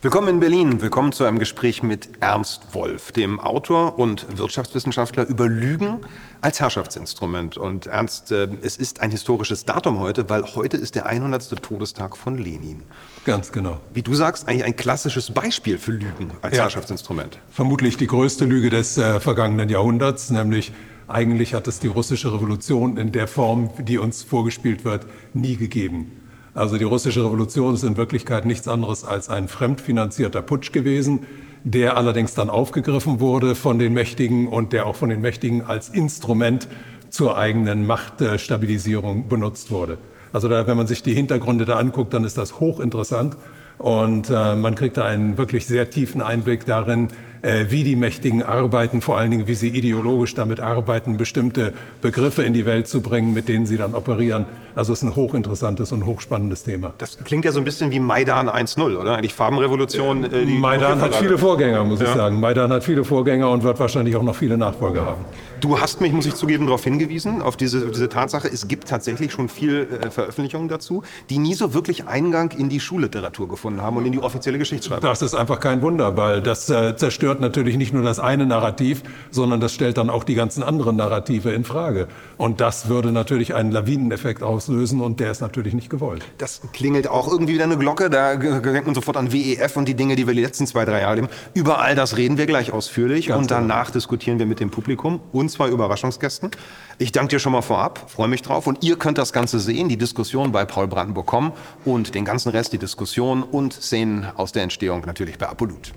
[0.00, 0.80] Willkommen in Berlin.
[0.80, 5.98] Willkommen zu einem Gespräch mit Ernst Wolf, dem Autor und Wirtschaftswissenschaftler über Lügen
[6.40, 7.56] als Herrschaftsinstrument.
[7.56, 11.60] Und Ernst, äh, es ist ein historisches Datum heute, weil heute ist der 100.
[11.60, 12.84] Todestag von Lenin.
[13.24, 13.80] Ganz genau.
[13.92, 16.62] Wie du sagst, eigentlich ein klassisches Beispiel für Lügen als ja.
[16.62, 17.40] Herrschaftsinstrument.
[17.50, 20.72] Vermutlich die größte Lüge des äh, vergangenen Jahrhunderts, nämlich
[21.08, 26.12] eigentlich hat es die russische Revolution in der Form, die uns vorgespielt wird, nie gegeben.
[26.54, 31.20] Also die russische Revolution ist in Wirklichkeit nichts anderes als ein fremdfinanzierter Putsch gewesen,
[31.64, 35.88] der allerdings dann aufgegriffen wurde von den Mächtigen und der auch von den Mächtigen als
[35.88, 36.68] Instrument
[37.10, 39.98] zur eigenen Machtstabilisierung benutzt wurde.
[40.32, 43.36] Also da, wenn man sich die Hintergründe da anguckt, dann ist das hochinteressant
[43.78, 47.08] und äh, man kriegt da einen wirklich sehr tiefen Einblick darin,
[47.42, 52.52] wie die Mächtigen arbeiten, vor allen Dingen, wie sie ideologisch damit arbeiten, bestimmte Begriffe in
[52.52, 54.46] die Welt zu bringen, mit denen sie dann operieren.
[54.74, 56.94] Also es ist ein hochinteressantes und hochspannendes Thema.
[56.98, 59.20] Das klingt ja so ein bisschen wie Maidan 1.0, oder?
[59.20, 60.24] Die Farbenrevolution.
[60.32, 62.06] Äh, Maidan hat viele Vorgänger, muss ja.
[62.06, 62.38] ich sagen.
[62.38, 65.24] Maidan hat viele Vorgänger und wird wahrscheinlich auch noch viele Nachfolger haben.
[65.60, 68.46] Du hast mich, muss ich zugeben, darauf hingewiesen, auf diese, auf diese Tatsache.
[68.46, 72.78] Es gibt tatsächlich schon viel äh, Veröffentlichungen dazu, die nie so wirklich Eingang in die
[72.78, 75.02] Schulliteratur gefunden haben und in die offizielle Geschichtsschreibung.
[75.02, 79.02] Das ist einfach kein Wunder, weil das äh, zerstört natürlich nicht nur das eine Narrativ,
[79.30, 82.08] sondern das stellt dann auch die ganzen anderen Narrative in Frage.
[82.36, 86.24] Und das würde natürlich einen Lawineneffekt auslösen und der ist natürlich nicht gewollt.
[86.38, 88.10] Das klingelt auch irgendwie wieder eine Glocke.
[88.10, 91.00] Da denkt man sofort an WEF und die Dinge, die wir die letzten zwei, drei
[91.00, 91.28] Jahre leben.
[91.54, 93.60] Über all das reden wir gleich ausführlich Ganz und genau.
[93.60, 93.94] danach genau.
[93.94, 96.50] diskutieren wir mit dem Publikum und zwei Überraschungsgästen.
[96.98, 98.66] Ich danke dir schon mal vorab, freue mich drauf.
[98.66, 101.52] Und ihr könnt das Ganze sehen, die Diskussion bei Paul Brandenburg.com
[101.84, 105.92] und den ganzen Rest, die Diskussion und Szenen aus der Entstehung natürlich bei Apolut.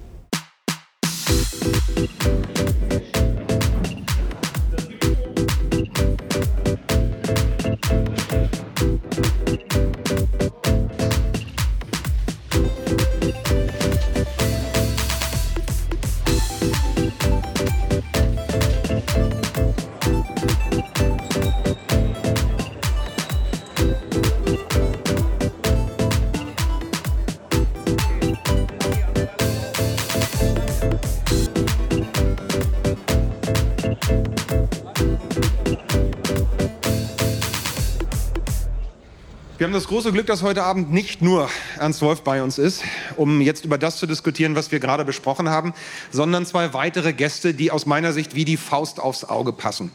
[39.61, 42.81] Wir haben das große Glück, dass heute Abend nicht nur Ernst Wolf bei uns ist,
[43.15, 45.75] um jetzt über das zu diskutieren, was wir gerade besprochen haben,
[46.09, 49.91] sondern zwei weitere Gäste, die aus meiner Sicht wie die Faust aufs Auge passen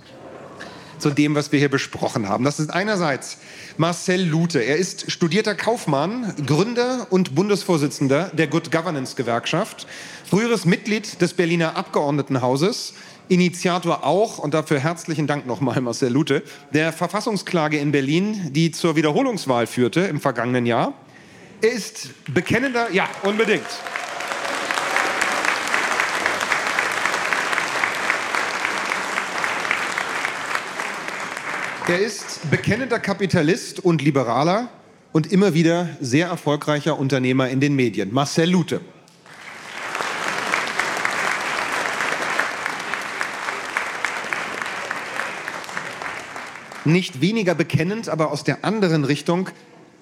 [0.98, 2.44] zu dem, was wir hier besprochen haben.
[2.44, 3.38] Das ist einerseits
[3.76, 4.60] Marcel Lute.
[4.60, 9.88] Er ist studierter Kaufmann, Gründer und Bundesvorsitzender der Good Governance Gewerkschaft,
[10.30, 12.94] früheres Mitglied des Berliner Abgeordnetenhauses,
[13.28, 16.42] Initiator auch, und dafür herzlichen Dank nochmal Marcel Lute,
[16.72, 20.94] der Verfassungsklage in Berlin, die zur Wiederholungswahl führte im vergangenen Jahr.
[21.60, 23.64] Er ist bekennender, ja, unbedingt.
[31.88, 34.68] Er ist bekennender Kapitalist und Liberaler
[35.12, 38.12] und immer wieder sehr erfolgreicher Unternehmer in den Medien.
[38.12, 38.80] Marcel Lute.
[46.86, 49.50] Nicht weniger bekennend, aber aus der anderen Richtung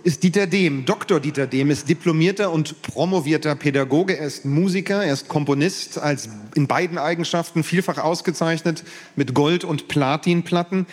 [0.03, 0.85] ist Dieter Dehm.
[0.85, 1.19] Dr.
[1.19, 4.19] Dieter Dehm ist diplomierter und promovierter Pädagoge.
[4.19, 8.85] Er ist Musiker, er ist Komponist, als in beiden Eigenschaften vielfach ausgezeichnet
[9.17, 10.85] mit Gold- und Platinplatten.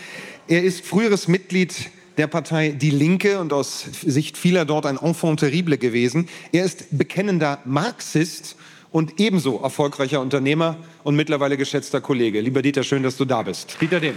[0.47, 1.75] Er ist früheres Mitglied
[2.15, 6.29] der Partei Die Linke und aus Sicht vieler dort ein Enfant terrible gewesen.
[6.53, 8.55] Er ist bekennender Marxist
[8.91, 12.39] und ebenso erfolgreicher Unternehmer und mittlerweile geschätzter Kollege.
[12.39, 13.75] Lieber Dieter, schön, dass du da bist.
[13.81, 14.15] Dieter Dehm.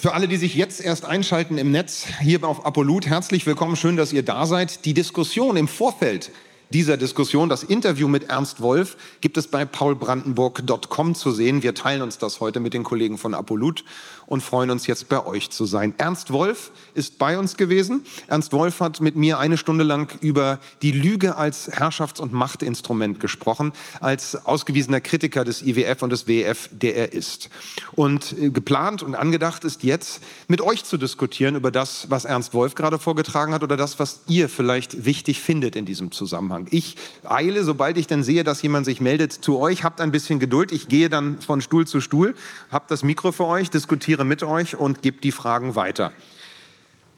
[0.00, 3.98] Für alle, die sich jetzt erst einschalten im Netz, hier auf Apolut, herzlich willkommen, schön,
[3.98, 4.86] dass ihr da seid.
[4.86, 6.30] Die Diskussion im Vorfeld
[6.70, 11.62] dieser Diskussion, das Interview mit Ernst Wolf, gibt es bei paulbrandenburg.com zu sehen.
[11.62, 13.84] Wir teilen uns das heute mit den Kollegen von Apolut
[14.30, 15.92] und freuen uns jetzt bei euch zu sein.
[15.98, 18.04] Ernst Wolf ist bei uns gewesen.
[18.28, 23.18] Ernst Wolf hat mit mir eine Stunde lang über die Lüge als Herrschafts- und Machtinstrument
[23.18, 27.50] gesprochen, als ausgewiesener Kritiker des IWF und des WEF, der er ist.
[27.96, 32.54] Und äh, geplant und angedacht ist jetzt, mit euch zu diskutieren über das, was Ernst
[32.54, 36.68] Wolf gerade vorgetragen hat oder das, was ihr vielleicht wichtig findet in diesem Zusammenhang.
[36.70, 36.94] Ich
[37.24, 39.82] eile, sobald ich dann sehe, dass jemand sich meldet, zu euch.
[39.82, 40.70] Habt ein bisschen Geduld.
[40.70, 42.36] Ich gehe dann von Stuhl zu Stuhl,
[42.70, 46.12] habt das Mikro für euch, diskutiere diskutiere mit euch und gebe die Fragen weiter.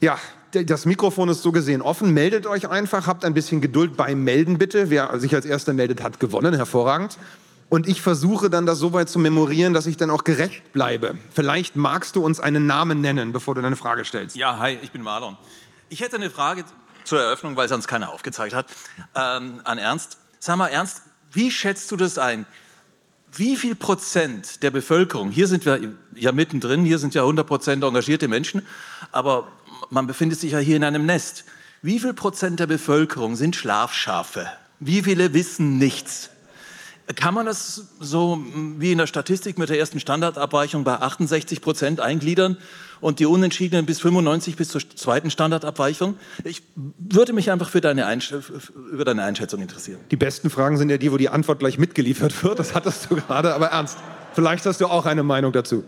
[0.01, 0.19] Ja,
[0.53, 2.13] das Mikrofon ist so gesehen offen.
[2.13, 4.91] Meldet euch einfach, habt ein bisschen Geduld beim Melden bitte.
[4.91, 6.55] Wer sich als Erster meldet, hat gewonnen.
[6.55, 7.19] Hervorragend.
[7.69, 11.17] Und ich versuche dann das so weit zu memorieren, dass ich dann auch gerecht bleibe.
[11.33, 14.37] Vielleicht magst du uns einen Namen nennen, bevor du deine Frage stellst.
[14.37, 15.39] Ja, hi, ich bin Marlon.
[15.89, 16.65] Ich hätte eine Frage
[17.05, 18.67] zur Eröffnung, weil sonst keiner aufgezeigt hat,
[19.15, 20.19] ähm, an Ernst.
[20.39, 21.03] Sag mal, Ernst,
[21.33, 22.45] wie schätzt du das ein?
[23.35, 25.81] Wie viel Prozent der Bevölkerung, hier sind wir
[26.15, 28.61] ja mittendrin, hier sind ja 100 Prozent engagierte Menschen,
[29.11, 29.49] aber
[29.89, 31.45] man befindet sich ja hier in einem Nest.
[31.81, 34.49] Wie viel Prozent der Bevölkerung sind Schlafschafe?
[34.81, 36.29] Wie viele wissen nichts?
[37.17, 38.45] Kann man das so
[38.79, 42.59] wie in der Statistik mit der ersten Standardabweichung bei 68 Prozent eingliedern
[43.03, 46.15] und die Unentschiedenen bis 95 bis zur zweiten Standardabweichung?
[46.45, 46.63] Ich
[46.99, 48.07] würde mich einfach für deine
[48.91, 50.01] über deine Einschätzung interessieren.
[50.11, 52.59] Die besten Fragen sind ja die, wo die Antwort gleich mitgeliefert wird.
[52.59, 53.99] Das hattest du gerade, aber ernst.
[54.33, 55.85] Vielleicht hast du auch eine Meinung dazu.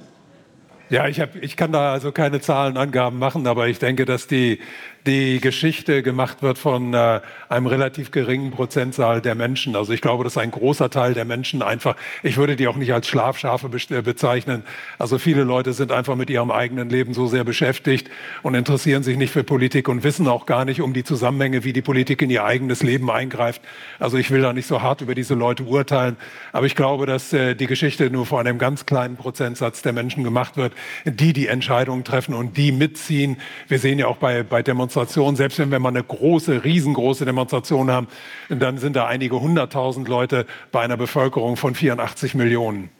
[0.90, 4.60] Ja, ich, hab, ich kann da also keine Zahlenangaben machen, aber ich denke, dass die,
[5.06, 7.20] die Geschichte gemacht wird von äh,
[7.50, 9.76] einem relativ geringen Prozentzahl der Menschen.
[9.76, 12.94] Also ich glaube, dass ein großer Teil der Menschen einfach, ich würde die auch nicht
[12.94, 14.62] als Schlafschafe be bezeichnen.
[14.98, 18.08] Also viele Leute sind einfach mit ihrem eigenen Leben so sehr beschäftigt
[18.42, 21.74] und interessieren sich nicht für Politik und wissen auch gar nicht um die Zusammenhänge, wie
[21.74, 23.60] die Politik in ihr eigenes Leben eingreift.
[23.98, 26.16] Also ich will da nicht so hart über diese Leute urteilen,
[26.52, 30.24] aber ich glaube, dass äh, die Geschichte nur von einem ganz kleinen Prozentsatz der Menschen
[30.24, 30.72] gemacht wird,
[31.04, 33.36] die die Entscheidungen treffen und die mitziehen.
[33.68, 37.24] Wir sehen ja auch bei, bei Demonstrationen, Demonstration, selbst wenn wir mal eine große, riesengroße
[37.24, 38.06] Demonstration haben,
[38.48, 42.90] dann sind da einige hunderttausend Leute bei einer Bevölkerung von 84 Millionen.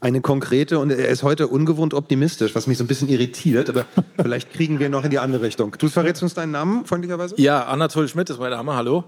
[0.00, 3.86] Eine konkrete, und er ist heute ungewohnt optimistisch, was mich so ein bisschen irritiert, aber
[4.22, 5.74] vielleicht kriegen wir noch in die andere Richtung.
[5.76, 7.34] Du verrätst uns deinen Namen, freundlicherweise?
[7.36, 9.02] Ja, Anatol Schmidt ist mein Name, hallo.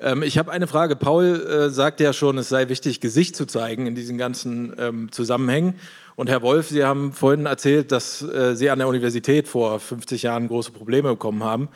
[0.00, 0.96] Ähm, ich habe eine Frage.
[0.96, 5.12] Paul äh, sagt ja schon, es sei wichtig, Gesicht zu zeigen in diesen ganzen ähm,
[5.12, 5.74] Zusammenhängen.
[6.16, 10.22] Und Herr Wolf, Sie haben vorhin erzählt, dass äh, Sie an der Universität vor 50
[10.22, 11.68] Jahren große Probleme bekommen haben.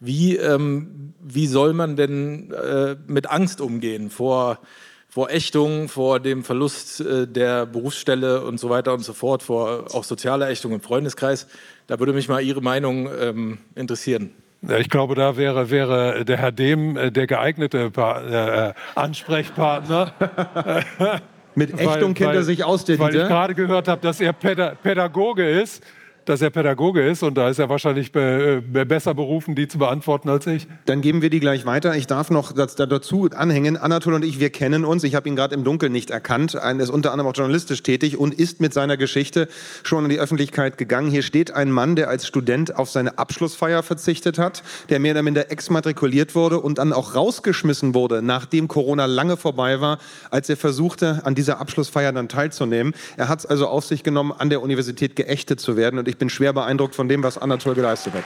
[0.00, 4.60] Wie, ähm, wie soll man denn äh, mit Angst umgehen vor,
[5.08, 9.86] vor Ächtung, vor dem Verlust äh, der Berufsstelle und so weiter und so fort, vor
[9.92, 11.48] auch sozialer Ächtung im Freundeskreis?
[11.88, 14.30] Da würde mich mal Ihre Meinung ähm, interessieren.
[14.78, 20.12] Ich glaube, da wäre, wäre der Herr Dehm äh, der geeignete pa äh, Ansprechpartner.
[21.58, 24.32] Mit Ächtung weil, kennt er sich aus, der Weil ich gerade gehört habe, dass er
[24.32, 25.82] Pädagoge ist
[26.28, 29.78] dass er Pädagoge ist und da ist er wahrscheinlich be be besser berufen, die zu
[29.78, 30.66] beantworten als ich.
[30.84, 31.96] Dann geben wir die gleich weiter.
[31.96, 33.76] Ich darf noch dazu anhängen.
[33.76, 35.04] Anatol und ich, wir kennen uns.
[35.04, 36.54] Ich habe ihn gerade im Dunkeln nicht erkannt.
[36.54, 39.48] Er ist unter anderem auch journalistisch tätig und ist mit seiner Geschichte
[39.82, 41.10] schon in die Öffentlichkeit gegangen.
[41.10, 45.22] Hier steht ein Mann, der als Student auf seine Abschlussfeier verzichtet hat, der mehr oder
[45.22, 49.98] minder exmatrikuliert wurde und dann auch rausgeschmissen wurde, nachdem Corona lange vorbei war,
[50.30, 52.94] als er versuchte, an dieser Abschlussfeier dann teilzunehmen.
[53.16, 55.98] Er hat es also auf sich genommen, an der Universität geächtet zu werden.
[55.98, 58.24] Und ich ich bin schwer beeindruckt von dem, was Anatol geleistet hat.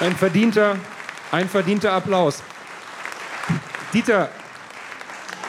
[0.00, 0.76] Ein verdienter,
[1.32, 2.42] ein verdienter Applaus.
[3.94, 4.28] Dieter,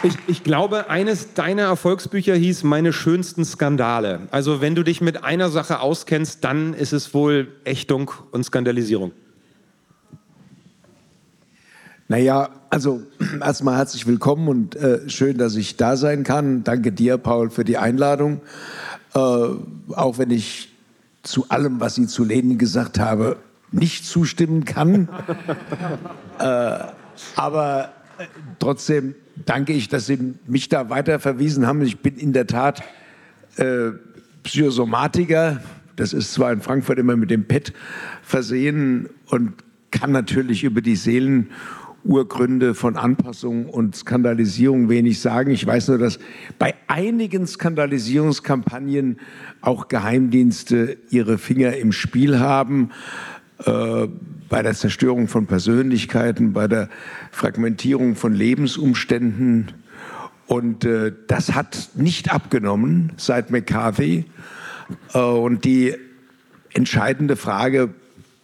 [0.01, 4.29] ich, ich, glaube, eines deiner Erfolgsbücher hieß Meine schönsten Skandale.
[4.31, 9.11] Also wenn du dich mit einer Sache auskennst, dann ist es wohl Ächtung und Skandalisierung.
[12.11, 13.03] Naja, also
[13.41, 16.65] erstmal herzlich willkommen und äh, schön, dass ich da sein kann.
[16.65, 18.41] Danke dir, Paul, für die Einladung.
[19.13, 20.73] Äh, auch wenn ich
[21.23, 23.37] zu allem, was Sie zu Lenin gesagt habe,
[23.71, 25.07] nicht zustimmen kann.
[26.39, 26.79] äh,
[27.37, 28.25] aber äh,
[28.59, 31.81] trotzdem danke ich, dass Sie mich da weiter verwiesen haben.
[31.81, 32.83] Ich bin in der Tat
[33.55, 33.91] äh,
[34.43, 35.61] Psychosomatiker.
[35.95, 37.71] Das ist zwar in Frankfurt immer mit dem PET
[38.21, 39.53] versehen und
[39.91, 41.51] kann natürlich über die Seelen
[42.03, 45.51] Urgründe von Anpassung und Skandalisierung wenig sagen.
[45.51, 46.19] Ich weiß nur, dass
[46.57, 49.19] bei einigen Skandalisierungskampagnen
[49.61, 52.91] auch Geheimdienste ihre Finger im Spiel haben.
[53.65, 54.07] Äh,
[54.49, 56.89] bei der Zerstörung von Persönlichkeiten, bei der
[57.31, 59.71] Fragmentierung von Lebensumständen.
[60.47, 64.25] Und äh, das hat nicht abgenommen seit McCarthy.
[65.13, 65.95] Äh, und die
[66.73, 67.93] entscheidende Frage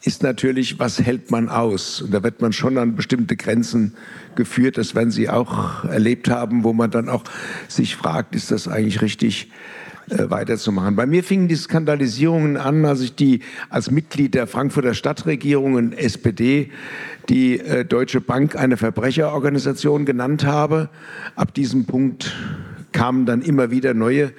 [0.01, 2.01] ist natürlich, was hält man aus?
[2.01, 3.96] Und da wird man schon an bestimmte Grenzen
[4.36, 4.77] geführt.
[4.77, 7.24] Das werden Sie auch erlebt haben, wo man dann auch
[7.68, 9.50] sich fragt, ist das eigentlich richtig?
[10.10, 10.96] Äh, weiterzumachen.
[10.96, 15.92] Bei mir fingen die Skandalisierungen an, als ich die als Mitglied der Frankfurter Stadtregierung in
[15.92, 16.72] SPD
[17.27, 20.88] die äh, Deutsche Bank eine Verbrecherorganisation genannt habe.
[21.36, 22.34] Ab diesem Punkt
[22.94, 24.32] kamen dann immer wieder neue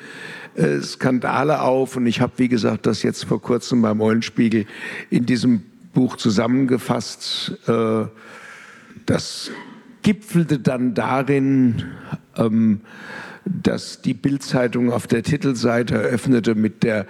[0.59, 1.97] äh, Skandale auf.
[1.97, 4.67] Und ich habe, wie gesagt, das jetzt vor kurzem beim Eulenspiegel
[5.11, 5.63] in diesem
[5.95, 7.53] Buch zusammengefasst.
[7.67, 8.07] Äh,
[9.07, 9.51] das
[10.03, 11.85] gipfelte dann darin,
[12.37, 12.81] ähm,
[13.45, 17.07] dass die Bildzeitung auf der Titelseite eröffnete mit der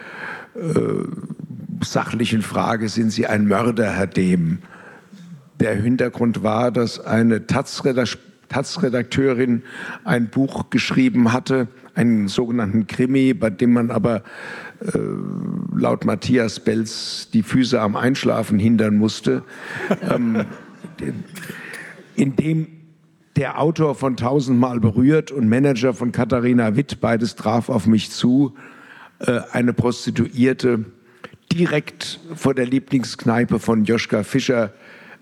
[0.54, 4.58] äh, sachlichen Frage, sind Sie ein Mörder, Herr Dehm?
[5.60, 9.62] der Hintergrund war, dass eine Taz-Redakteurin
[10.04, 14.22] ein Buch geschrieben hatte, einen sogenannten Krimi, bei dem man aber
[14.80, 14.98] äh,
[15.76, 19.42] laut Matthias Belz die Füße am Einschlafen hindern musste,
[20.08, 20.44] ähm,
[22.14, 22.68] in dem
[23.34, 28.54] der Autor von Tausendmal berührt und Manager von Katharina Witt, beides traf auf mich zu,
[29.18, 30.84] äh, eine Prostituierte
[31.52, 34.72] direkt vor der Lieblingskneipe von Joschka Fischer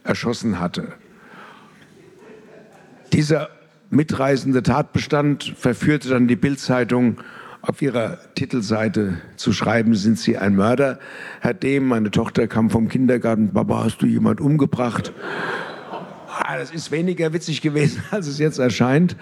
[0.04, 0.92] erschossen hatte.
[3.12, 3.48] Dieser
[3.90, 7.18] mitreißende Tatbestand verführte dann die Bildzeitung
[7.62, 10.98] auf ihrer Titelseite zu schreiben, sind Sie ein Mörder?
[11.40, 15.12] Herr Dehm, meine Tochter kam vom Kindergarten, Baba, hast du jemand umgebracht?
[16.38, 19.16] Ah, das ist weniger witzig gewesen, als es jetzt erscheint.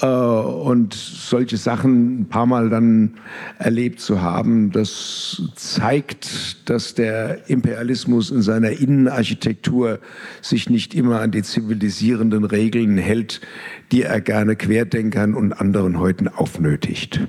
[0.00, 3.14] Äh, und solche Sachen ein paar Mal dann
[3.58, 9.98] erlebt zu haben, das zeigt, dass der Imperialismus in seiner Innenarchitektur
[10.40, 13.40] sich nicht immer an die zivilisierenden Regeln hält,
[13.90, 17.20] die er gerne Querdenkern und anderen heute aufnötigt.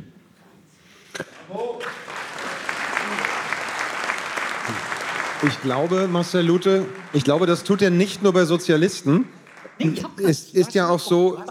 [5.47, 9.25] Ich glaube, Marcel Lute, ich glaube, das tut er nicht nur bei Sozialisten.
[10.21, 11.41] Es ist ja auch so,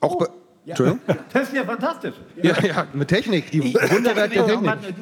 [0.00, 0.28] auch bei,
[0.66, 1.00] Entschuldigung?
[1.32, 2.14] Das ist ja fantastisch.
[2.42, 4.46] Ja, ja, mit Technik, die Wunderwerk der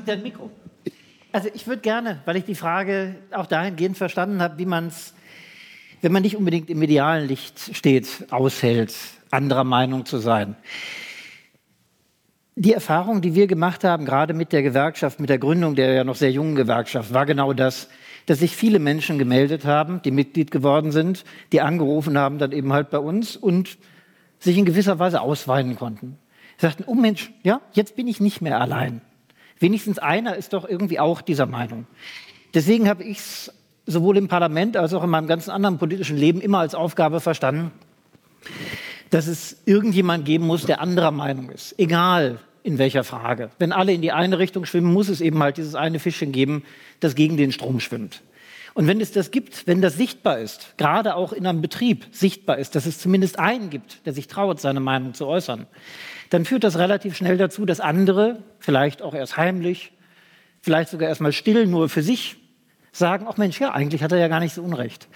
[0.05, 0.35] Technik.
[1.33, 5.15] Also ich würde gerne, weil ich die Frage auch dahingehend verstanden habe, wie man es,
[6.03, 8.95] wenn man nicht unbedingt im medialen Licht steht, aushält,
[9.31, 10.57] anderer Meinung zu sein.
[12.55, 16.05] Die Erfahrung, die wir gemacht haben, gerade mit der Gewerkschaft, mit der Gründung der ja
[16.05, 17.89] noch sehr jungen Gewerkschaft, war genau das,
[18.27, 22.73] dass sich viele Menschen gemeldet haben, die Mitglied geworden sind, die angerufen haben, dann eben
[22.75, 23.79] halt bei uns und
[24.43, 26.19] sich in gewisser Weise ausweinen konnten.
[26.57, 29.01] Sie sagten, oh Mensch, ja, jetzt bin ich nicht mehr allein.
[29.59, 31.87] Wenigstens einer ist doch irgendwie auch dieser Meinung.
[32.53, 33.53] Deswegen habe ich es
[33.87, 37.71] sowohl im Parlament als auch in meinem ganzen anderen politischen Leben immer als Aufgabe verstanden,
[39.11, 41.79] dass es irgendjemand geben muss, der anderer Meinung ist.
[41.79, 43.51] Egal in welcher Frage.
[43.59, 46.65] Wenn alle in die eine Richtung schwimmen, muss es eben halt dieses eine Fischchen geben,
[47.01, 48.23] das gegen den Strom schwimmt.
[48.75, 52.59] Und wenn es das gibt, wenn das sichtbar ist, gerade auch in einem Betrieb sichtbar
[52.59, 55.67] ist, dass es zumindest einen gibt, der sich traut, seine Meinung zu äußern,
[56.31, 59.93] dann führt das relativ schnell dazu, dass andere, vielleicht auch erst heimlich,
[60.61, 62.37] vielleicht sogar erstmal still, nur für sich,
[62.93, 65.09] sagen, ach Mensch, ja, eigentlich hat er ja gar nicht so Unrecht.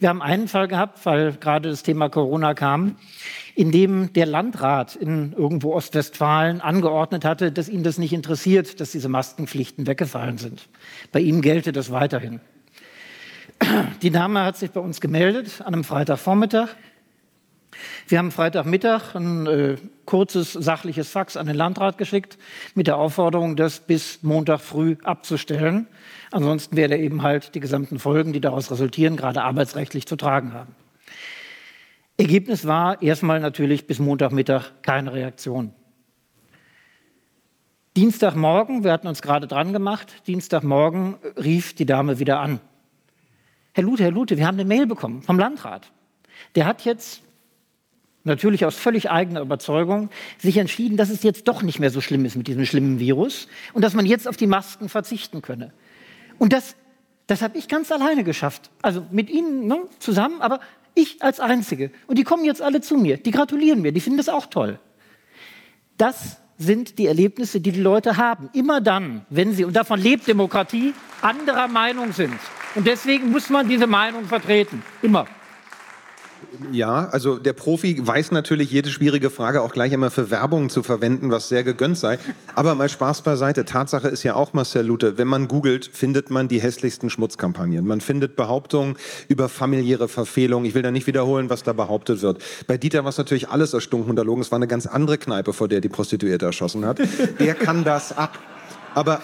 [0.00, 2.96] Wir haben einen Fall gehabt, weil gerade das Thema Corona kam,
[3.54, 8.92] in dem der Landrat in irgendwo Ostwestfalen angeordnet hatte, dass ihn das nicht interessiert, dass
[8.92, 10.68] diese Maskenpflichten weggefallen sind.
[11.12, 12.40] Bei ihm gelte das weiterhin.
[14.02, 16.68] Die Dame hat sich bei uns gemeldet an einem Freitagvormittag.
[18.08, 22.38] Wir haben Freitagmittag ein äh, kurzes sachliches Fax an den Landrat geschickt
[22.74, 25.86] mit der Aufforderung, das bis Montag früh abzustellen.
[26.30, 30.52] Ansonsten werde er eben halt die gesamten Folgen, die daraus resultieren, gerade arbeitsrechtlich zu tragen
[30.52, 30.74] haben.
[32.16, 35.72] Ergebnis war erstmal natürlich bis Montagmittag keine Reaktion.
[37.96, 42.60] Dienstagmorgen, wir hatten uns gerade dran gemacht, Dienstagmorgen rief die Dame wieder an.
[43.80, 45.90] Herr Lute, Herr Lute, wir haben eine Mail bekommen vom Landrat.
[46.54, 47.22] Der hat jetzt
[48.24, 52.26] natürlich aus völlig eigener Überzeugung sich entschieden, dass es jetzt doch nicht mehr so schlimm
[52.26, 55.72] ist mit diesem schlimmen Virus und dass man jetzt auf die Masken verzichten könne.
[56.38, 56.76] Und das,
[57.26, 58.70] das habe ich ganz alleine geschafft.
[58.82, 60.60] Also mit Ihnen ne, zusammen, aber
[60.94, 61.90] ich als Einzige.
[62.06, 64.78] Und die kommen jetzt alle zu mir, die gratulieren mir, die finden das auch toll.
[65.96, 68.50] Das sind die Erlebnisse, die die Leute haben.
[68.52, 72.38] Immer dann, wenn sie, und davon lebt Demokratie, anderer Meinung sind.
[72.74, 74.82] Und deswegen muss man diese Meinung vertreten.
[75.02, 75.26] Immer.
[76.72, 80.82] Ja, also der Profi weiß natürlich, jede schwierige Frage auch gleich immer für Werbung zu
[80.82, 82.18] verwenden, was sehr gegönnt sei.
[82.54, 83.64] Aber mal Spaß beiseite.
[83.64, 87.86] Tatsache ist ja auch, Marcel Lute, wenn man googelt, findet man die hässlichsten Schmutzkampagnen.
[87.86, 88.96] Man findet Behauptungen
[89.28, 90.66] über familiäre Verfehlungen.
[90.66, 92.42] Ich will da nicht wiederholen, was da behauptet wird.
[92.66, 94.42] Bei Dieter war es natürlich alles erstunken und erlogen.
[94.42, 97.00] Es war eine ganz andere Kneipe, vor der die Prostituierte erschossen hat.
[97.38, 98.38] Der kann das ab.
[98.94, 99.20] Aber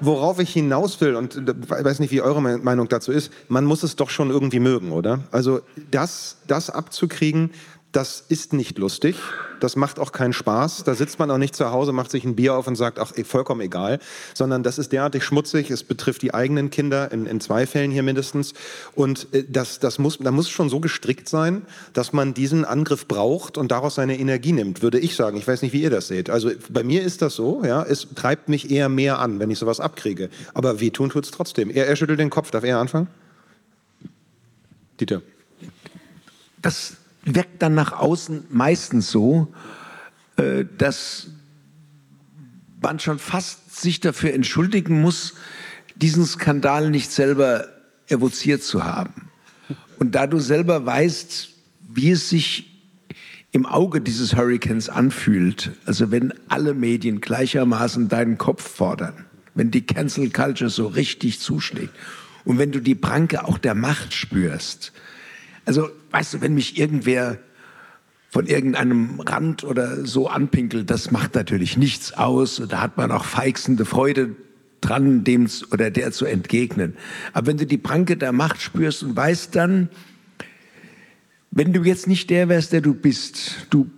[0.00, 3.82] worauf ich hinaus will, und ich weiß nicht, wie eure Meinung dazu ist, man muss
[3.82, 5.20] es doch schon irgendwie mögen, oder?
[5.30, 7.50] Also das, das abzukriegen,
[7.92, 9.16] das ist nicht lustig,
[9.60, 10.84] das macht auch keinen Spaß.
[10.84, 13.12] Da sitzt man auch nicht zu Hause, macht sich ein Bier auf und sagt, ach,
[13.24, 13.98] vollkommen egal,
[14.34, 18.02] sondern das ist derartig schmutzig, es betrifft die eigenen Kinder, in, in zwei Fällen hier
[18.02, 18.52] mindestens.
[18.94, 21.62] Und äh, das, das muss, da muss schon so gestrickt sein,
[21.94, 25.38] dass man diesen Angriff braucht und daraus seine Energie nimmt, würde ich sagen.
[25.38, 26.28] Ich weiß nicht, wie ihr das seht.
[26.28, 29.58] Also bei mir ist das so, ja, es treibt mich eher mehr an, wenn ich
[29.58, 30.28] sowas abkriege.
[30.52, 31.70] Aber wehtun tut es trotzdem.
[31.70, 32.50] Er, er schüttelt den Kopf.
[32.50, 33.08] Darf er anfangen?
[35.00, 35.22] Dieter.
[36.60, 36.96] Das
[37.34, 39.52] wirkt dann nach außen meistens so,
[40.36, 41.28] äh, dass
[42.80, 45.34] man schon fast sich dafür entschuldigen muss,
[45.96, 47.66] diesen Skandal nicht selber
[48.06, 49.30] evoziert zu haben.
[49.98, 51.48] Und da du selber weißt,
[51.88, 52.68] wie es sich
[53.50, 59.86] im Auge dieses Hurricanes anfühlt, also wenn alle Medien gleichermaßen deinen Kopf fordern, wenn die
[59.86, 61.92] Cancel Culture so richtig zuschlägt
[62.44, 64.92] und wenn du die Pranke auch der Macht spürst.
[65.68, 67.36] Also, weißt du, wenn mich irgendwer
[68.30, 72.58] von irgendeinem Rand oder so anpinkelt, das macht natürlich nichts aus.
[72.58, 74.34] Und da hat man auch feixende Freude
[74.80, 76.96] dran, dem oder der zu entgegnen.
[77.34, 79.90] Aber wenn du die Pranke der Macht spürst und weißt dann,
[81.50, 83.90] wenn du jetzt nicht der wärst, der du bist, du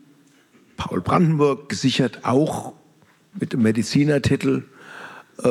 [0.76, 2.72] Paul Brandenburg gesichert auch
[3.38, 4.64] mit dem Medizinertitel,
[5.44, 5.48] äh,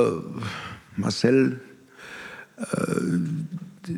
[0.98, 1.62] Marcel
[2.58, 3.96] äh,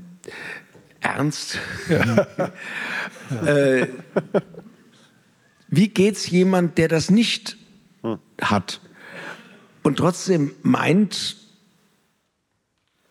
[1.01, 1.57] Ernst.
[1.89, 2.27] Ja.
[3.45, 3.87] äh,
[5.67, 7.57] wie geht's jemand, der das nicht
[8.41, 8.81] hat
[9.83, 11.37] und trotzdem meint,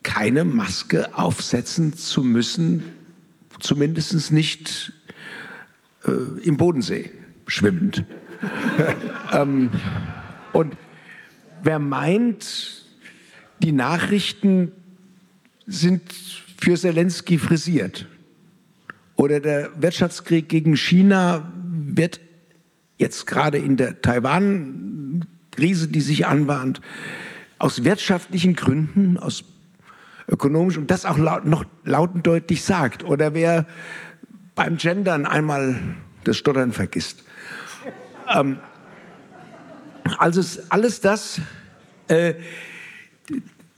[0.02, 2.84] keine Maske aufsetzen zu müssen,
[3.58, 4.92] zumindest nicht
[6.04, 6.10] äh,
[6.42, 7.10] im Bodensee
[7.46, 8.04] schwimmend.
[9.32, 9.70] ähm,
[10.52, 10.76] und
[11.62, 12.86] wer meint,
[13.62, 14.72] die Nachrichten
[15.66, 16.02] sind
[16.60, 18.06] für Zelensky frisiert
[19.16, 22.20] oder der Wirtschaftskrieg gegen China wird
[22.98, 26.80] jetzt gerade in der Taiwan-Krise, die sich anbahnt,
[27.58, 29.44] aus wirtschaftlichen Gründen, aus
[30.28, 33.04] ökonomisch und das auch laut, noch laut und deutlich sagt.
[33.04, 33.66] Oder wer
[34.54, 35.80] beim Gendern einmal
[36.24, 37.24] das Stottern vergisst.
[38.28, 38.58] Ähm,
[40.18, 41.40] also alles das,
[42.08, 42.34] äh,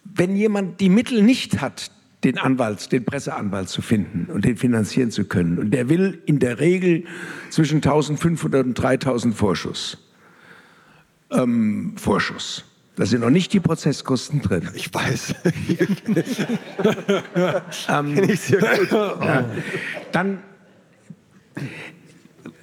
[0.04, 1.90] wenn jemand die Mittel nicht hat,
[2.24, 5.58] den Anwalt, den Presseanwalt zu finden und den finanzieren zu können.
[5.58, 7.04] Und der will in der Regel
[7.50, 9.98] zwischen 1500 und 3000 Vorschuss.
[11.30, 12.64] Ähm, Vorschuss.
[12.94, 14.68] Da sind noch nicht die Prozesskosten drin.
[14.74, 15.34] Ich weiß.
[17.88, 18.90] ähm, ich sehr gut.
[18.92, 19.44] Ja,
[20.12, 20.38] dann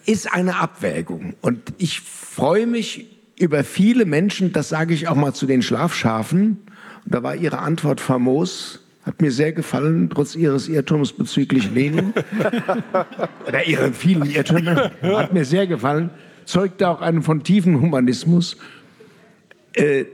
[0.06, 1.34] ist eine Abwägung.
[1.42, 3.08] Und ich freue mich
[3.40, 6.62] über viele Menschen, das sage ich auch mal zu den Schlafschafen.
[7.06, 8.80] Und da war Ihre Antwort famos.
[9.10, 12.14] Hat mir sehr gefallen, trotz Ihres Irrtums bezüglich Lenin.
[13.48, 14.92] Oder Ihren vielen Irrtümern.
[15.02, 16.12] Hat mir sehr gefallen.
[16.46, 18.58] Zeugt auch einen von tiefen Humanismus.
[19.74, 20.06] Äh,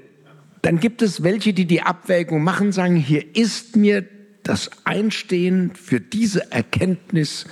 [0.61, 4.05] dann gibt es welche, die die Abwägung machen, sagen, hier ist mir
[4.43, 7.47] das Einstehen für diese Erkenntnis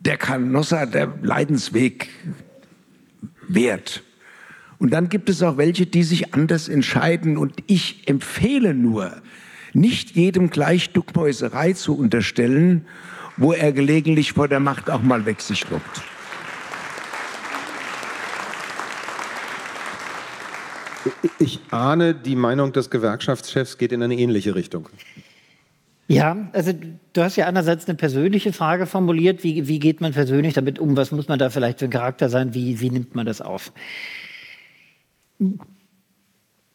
[0.00, 2.08] der Canossa, der Leidensweg
[3.48, 4.02] wert.
[4.78, 7.36] Und dann gibt es auch welche, die sich anders entscheiden.
[7.36, 9.20] Und ich empfehle nur,
[9.74, 12.86] nicht jedem gleich Duckmäuserei zu unterstellen,
[13.36, 16.02] wo er gelegentlich vor der Macht auch mal weg sich lobt.
[21.38, 24.88] Ich ahne, die Meinung des Gewerkschaftschefs geht in eine ähnliche Richtung.
[26.06, 26.72] Ja, also
[27.12, 29.42] du hast ja einerseits eine persönliche Frage formuliert.
[29.42, 30.96] Wie, wie geht man persönlich damit um?
[30.96, 32.54] Was muss man da vielleicht für ein Charakter sein?
[32.54, 33.72] Wie, wie nimmt man das auf?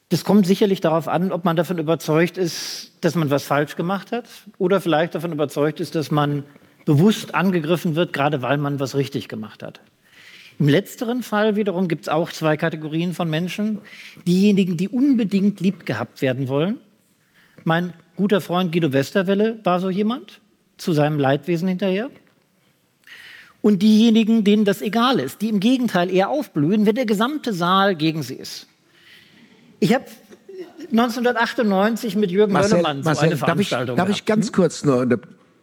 [0.10, 4.12] Das kommt sicherlich darauf an, ob man davon überzeugt ist, dass man was falsch gemacht
[4.12, 6.44] hat oder vielleicht davon überzeugt ist, dass man
[6.86, 9.82] bewusst angegriffen wird, gerade weil man was richtig gemacht hat.
[10.58, 13.80] Im letzteren Fall wiederum gibt es auch zwei Kategorien von Menschen.
[14.26, 16.80] Diejenigen, die unbedingt lieb gehabt werden wollen.
[17.64, 20.42] Mein guter Freund Guido Westerwelle war so jemand,
[20.78, 22.10] zu seinem Leidwesen hinterher.
[23.62, 27.96] Und diejenigen, denen das egal ist, die im Gegenteil eher aufblühen, wenn der gesamte Saal
[27.96, 28.68] gegen sie ist.
[29.80, 30.06] Ich habe
[30.92, 35.06] 1998 mit Jürgen Marcel, Möllermann so eine Veranstaltung Darf ich, darf ich ganz kurz nur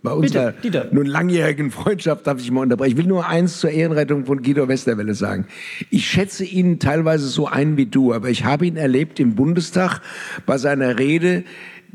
[0.02, 2.92] bei unserer Bitte, nun langjährigen Freundschaft darf ich mal unterbrechen.
[2.92, 5.46] Ich will nur eins zur Ehrenrettung von Guido Westerwelle sagen.
[5.90, 10.00] Ich schätze ihn teilweise so ein wie du, aber ich habe ihn erlebt im Bundestag
[10.46, 11.42] bei seiner Rede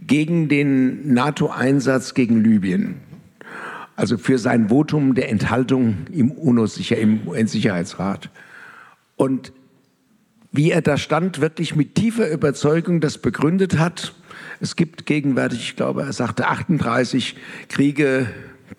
[0.06, 2.96] gegen den NATO-Einsatz gegen Libyen.
[3.96, 8.30] Also für sein Votum der Enthaltung im UN-Sicherheitsrat.
[9.16, 9.54] Und
[10.52, 14.14] wie er da stand, wirklich mit tiefer Überzeugung das begründet hat,
[14.60, 17.36] es gibt gegenwärtig, ich glaube, er sagte 38
[17.68, 18.28] Kriege,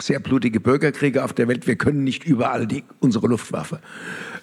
[0.00, 1.66] sehr blutige Bürgerkriege auf der Welt.
[1.66, 3.80] Wir können nicht überall die, unsere Luftwaffe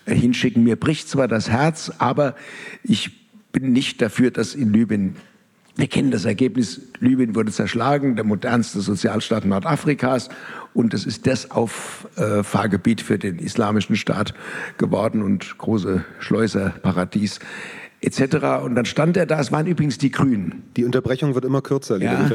[0.06, 0.64] hinschicken.
[0.64, 2.36] Mir bricht zwar das Herz, aber
[2.84, 3.12] ich
[3.52, 5.16] bin nicht dafür, dass in Libyen
[5.80, 10.30] wir kennen das Ergebnis, Libyen wurde zerschlagen, der modernste Sozialstaat Nordafrikas.
[10.74, 14.34] Und es ist das Auffahrgebiet für den islamischen Staat
[14.78, 17.40] geworden und große Schleuserparadies
[18.02, 18.64] etc.
[18.64, 20.64] Und dann stand er da, es waren übrigens die Grünen.
[20.76, 22.30] Die Unterbrechung wird immer kürzer, liebe ja.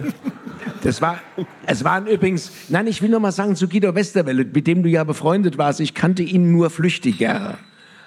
[0.82, 1.18] Das war,
[1.66, 4.88] es waren übrigens, nein, ich will noch mal sagen zu Guido Westerwelle, mit dem du
[4.88, 7.58] ja befreundet warst, ich kannte ihn nur flüchtiger.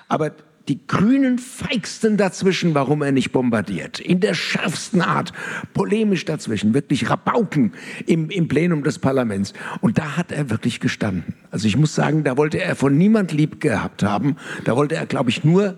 [0.07, 0.31] Aber
[0.67, 3.99] die grünen Feigsten dazwischen, warum er nicht bombardiert.
[3.99, 5.31] In der schärfsten Art,
[5.73, 7.73] polemisch dazwischen, wirklich Rabauken
[8.05, 9.53] im, im Plenum des Parlaments.
[9.81, 11.35] Und da hat er wirklich gestanden.
[11.51, 14.35] Also ich muss sagen, da wollte er von niemand lieb gehabt haben.
[14.65, 15.77] Da wollte er, glaube ich, nur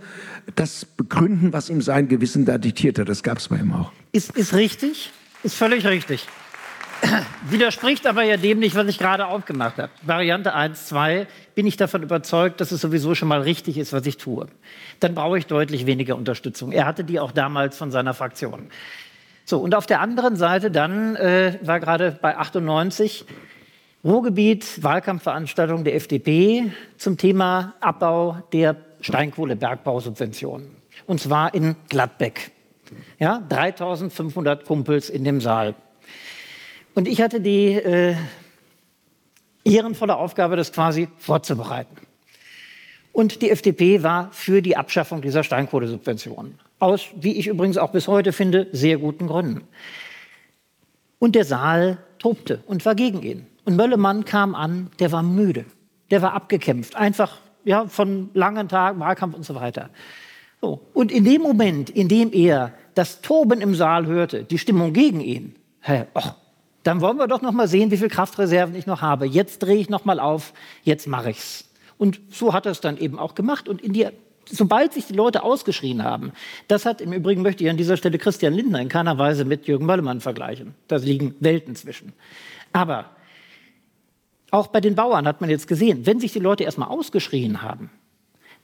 [0.55, 3.05] das begründen, was ihm sein Gewissen da diktierte.
[3.05, 3.91] Das gab es bei ihm auch.
[4.11, 5.11] Ist, ist richtig,
[5.43, 6.27] ist völlig richtig.
[7.49, 9.89] Widerspricht aber ja dem nicht, was ich gerade aufgemacht habe.
[10.01, 14.05] Variante 1, 2 bin ich davon überzeugt, dass es sowieso schon mal richtig ist, was
[14.05, 14.47] ich tue.
[14.99, 16.71] Dann brauche ich deutlich weniger Unterstützung.
[16.71, 18.69] Er hatte die auch damals von seiner Fraktion.
[19.45, 23.25] So, und auf der anderen Seite dann äh, war gerade bei 98
[24.03, 30.69] Ruhrgebiet, Wahlkampfveranstaltung der FDP zum Thema Abbau der Steinkohlebergbausubventionen.
[31.05, 32.51] Und zwar in Gladbeck.
[33.17, 35.75] Ja, 3500 Kumpels in dem Saal.
[36.95, 38.15] Und ich hatte die äh,
[39.63, 41.95] ehrenvolle Aufgabe, das quasi vorzubereiten.
[43.11, 46.59] Und die FDP war für die Abschaffung dieser Steinkohlesubventionen.
[46.79, 49.67] Aus, wie ich übrigens auch bis heute finde, sehr guten Gründen.
[51.19, 53.47] Und der Saal tobte und war gegen ihn.
[53.65, 55.65] Und Möllemann kam an, der war müde,
[56.11, 59.89] der war abgekämpft, einfach ja, von langen Tagen, Wahlkampf und so weiter.
[60.61, 60.81] So.
[60.93, 65.21] Und in dem Moment, in dem er das Toben im Saal hörte, die Stimmung gegen
[65.21, 66.31] ihn, hey, oh,
[66.83, 69.25] dann wollen wir doch noch mal sehen, wie viel Kraftreserven ich noch habe.
[69.25, 71.65] Jetzt drehe ich noch mal auf, jetzt mache ich's.
[71.97, 73.67] Und so hat er es dann eben auch gemacht.
[73.67, 74.07] Und in die,
[74.49, 76.31] sobald sich die Leute ausgeschrien haben,
[76.67, 79.67] das hat im Übrigen möchte ich an dieser Stelle Christian Lindner in keiner Weise mit
[79.67, 80.75] Jürgen Möllemann vergleichen.
[80.87, 82.13] Da liegen Welten zwischen.
[82.71, 83.05] Aber
[84.51, 87.91] auch bei den Bauern hat man jetzt gesehen, wenn sich die Leute erstmal ausgeschrien haben,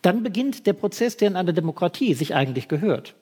[0.01, 3.15] dann beginnt der Prozess, der in einer Demokratie sich eigentlich gehört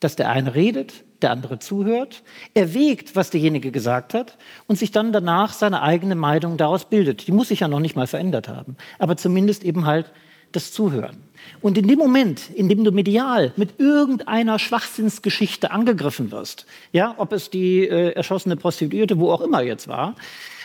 [0.00, 2.22] dass der eine redet, der andere zuhört,
[2.54, 7.26] erwägt, was derjenige gesagt hat und sich dann danach seine eigene Meinung daraus bildet.
[7.26, 10.12] Die muss sich ja noch nicht mal verändert haben, aber zumindest eben halt
[10.52, 11.18] das Zuhören.
[11.60, 17.32] Und in dem Moment, in dem du medial mit irgendeiner Schwachsinnsgeschichte angegriffen wirst, ja, ob
[17.32, 20.14] es die äh, erschossene Prostituierte, wo auch immer jetzt war,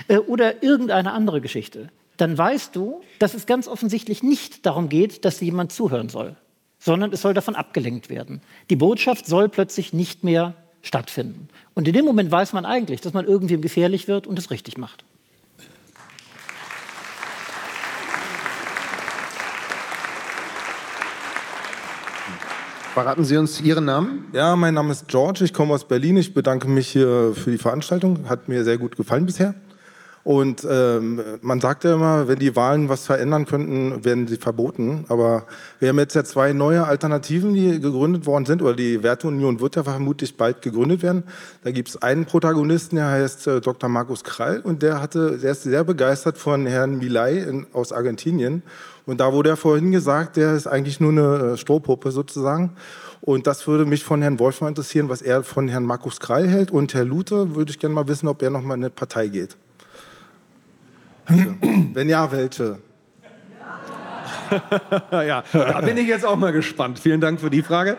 [0.07, 5.25] äh, oder irgendeine andere Geschichte, dann weißt du, dass es ganz offensichtlich nicht darum geht,
[5.25, 6.35] dass jemand zuhören soll,
[6.83, 8.41] sondern es soll davon abgelenkt werden.
[8.69, 11.47] Die Botschaft soll plötzlich nicht mehr stattfinden.
[11.73, 14.77] Und in dem Moment weiß man eigentlich, dass man irgendwie gefährlich wird und es richtig
[14.77, 15.05] macht.
[22.93, 24.25] Verraten Sie uns Ihren Namen?
[24.33, 26.17] Ja, mein Name ist George, ich komme aus Berlin.
[26.17, 28.29] Ich bedanke mich hier für die Veranstaltung.
[28.29, 29.55] Hat mir sehr gut gefallen bisher.
[30.23, 35.03] Und ähm, man sagt ja immer, wenn die Wahlen was verändern könnten, werden sie verboten.
[35.09, 35.45] Aber
[35.79, 39.75] wir haben jetzt ja zwei neue Alternativen, die gegründet worden sind, oder die Werteunion wird
[39.75, 41.23] ja vermutlich bald gegründet werden.
[41.65, 43.89] Da gibt es einen Protagonisten, der heißt äh, Dr.
[43.89, 48.63] Markus Krall, und der, hatte, der ist sehr begeistert von Herrn Milay in, aus Argentinien.
[49.05, 52.77] Und da wurde ja vorhin gesagt, der ist eigentlich nur eine äh, Strohpuppe sozusagen.
[53.19, 56.47] Und das würde mich von Herrn Wolf mal interessieren, was er von Herrn Markus Krall
[56.47, 56.71] hält.
[56.71, 59.27] Und Herr Luther würde ich gerne mal wissen, ob er noch mal in eine Partei
[59.27, 59.57] geht.
[61.93, 62.79] Wenn ja, welche?
[65.11, 66.99] ja, da bin ich jetzt auch mal gespannt.
[66.99, 67.97] Vielen Dank für die Frage.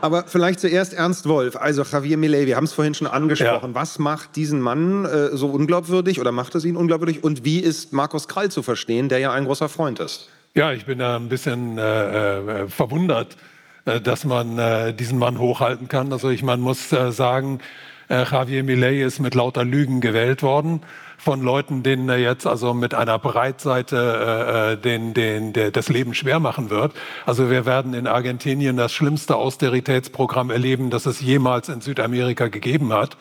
[0.00, 3.70] Aber vielleicht zuerst Ernst Wolf, also Javier Milei, wir haben es vorhin schon angesprochen.
[3.70, 3.74] Ja.
[3.74, 7.22] Was macht diesen Mann äh, so unglaubwürdig oder macht es ihn unglaubwürdig?
[7.22, 10.30] Und wie ist Markus Krall zu verstehen, der ja ein großer Freund ist?
[10.54, 13.36] Ja, ich bin da ein bisschen äh, äh, verwundert,
[13.84, 16.12] äh, dass man äh, diesen Mann hochhalten kann.
[16.12, 17.60] Also ich man muss äh, sagen,
[18.08, 20.80] Javier Milei ist mit lauter Lügen gewählt worden
[21.20, 25.88] von Leuten, denen er jetzt also mit einer Breitseite äh, äh, den, den, der, das
[25.88, 26.94] Leben schwer machen wird.
[27.26, 32.92] Also wir werden in Argentinien das schlimmste Austeritätsprogramm erleben, das es jemals in Südamerika gegeben
[32.92, 33.16] hat.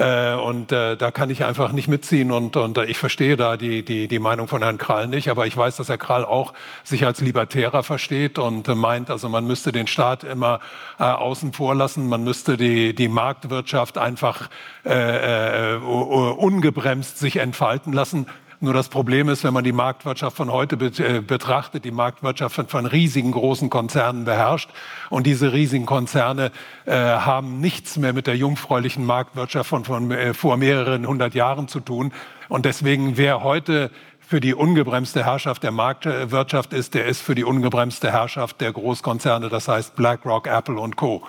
[0.00, 3.58] Äh, und äh, da kann ich einfach nicht mitziehen und, und äh, ich verstehe da
[3.58, 6.54] die, die, die Meinung von Herrn Krall nicht, aber ich weiß, dass Herr Krall auch
[6.84, 10.60] sich als Libertärer versteht und äh, meint, also man müsste den Staat immer
[10.98, 14.48] äh, außen vor lassen, man müsste die, die Marktwirtschaft einfach
[14.86, 18.26] äh, äh, ungebremst sich entfalten lassen.
[18.62, 22.68] Nur das Problem ist, wenn man die Marktwirtschaft von heute äh, betrachtet, die Marktwirtschaft von,
[22.68, 24.68] von riesigen großen Konzernen beherrscht.
[25.08, 26.52] Und diese riesigen Konzerne
[26.84, 31.68] äh, haben nichts mehr mit der jungfräulichen Marktwirtschaft von, von äh, vor mehreren hundert Jahren
[31.68, 32.12] zu tun.
[32.50, 37.44] Und deswegen, wer heute für die ungebremste Herrschaft der Marktwirtschaft ist, der ist für die
[37.44, 41.22] ungebremste Herrschaft der Großkonzerne, das heißt BlackRock, Apple und Co.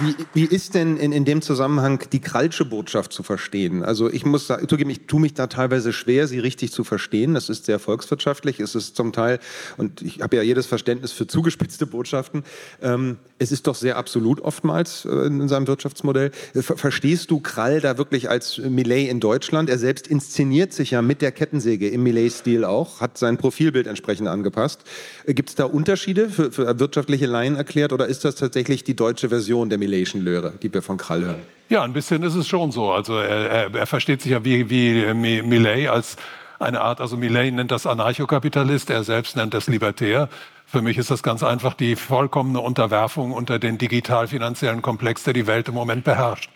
[0.00, 3.84] Wie, wie ist denn in, in dem Zusammenhang die Kralsche Botschaft zu verstehen?
[3.84, 7.34] Also ich muss zugeben, ich tue mich da teilweise schwer, sie richtig zu verstehen.
[7.34, 8.58] Das ist sehr volkswirtschaftlich.
[8.58, 9.38] Es ist zum Teil,
[9.76, 12.42] und ich habe ja jedes Verständnis für zugespitzte Botschaften,
[12.82, 16.30] ähm, es ist doch sehr absolut oftmals äh, in seinem Wirtschaftsmodell.
[16.54, 19.68] Ver verstehst du Krall da wirklich als Millet in Deutschland?
[19.68, 24.28] Er selbst inszeniert sich ja mit der Kettensäge im Millet-Stil auch, hat sein Profilbild entsprechend
[24.28, 24.82] angepasst.
[25.26, 28.96] Äh, Gibt es da Unterschiede für, für wirtschaftliche Laien erklärt oder ist das tatsächlich die
[28.96, 31.42] deutsche Version der Millet-Löre, die wir von Krall hören?
[31.68, 32.90] Ja, ein bisschen ist es schon so.
[32.92, 36.16] Also er, er, er versteht sich ja wie, wie Millet als
[36.58, 40.28] eine Art, also Millet nennt das Anarchokapitalist, er selbst nennt das Libertär.
[40.66, 45.46] Für mich ist das ganz einfach die vollkommene Unterwerfung unter den digital-finanziellen Komplex, der die
[45.46, 46.50] Welt im Moment beherrscht.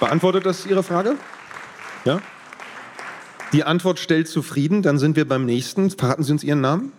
[0.00, 1.16] Beantwortet das Ihre Frage?
[2.04, 2.20] Ja?
[3.52, 5.90] Die Antwort stellt zufrieden, dann sind wir beim nächsten.
[5.90, 6.92] Verraten Sie uns Ihren Namen?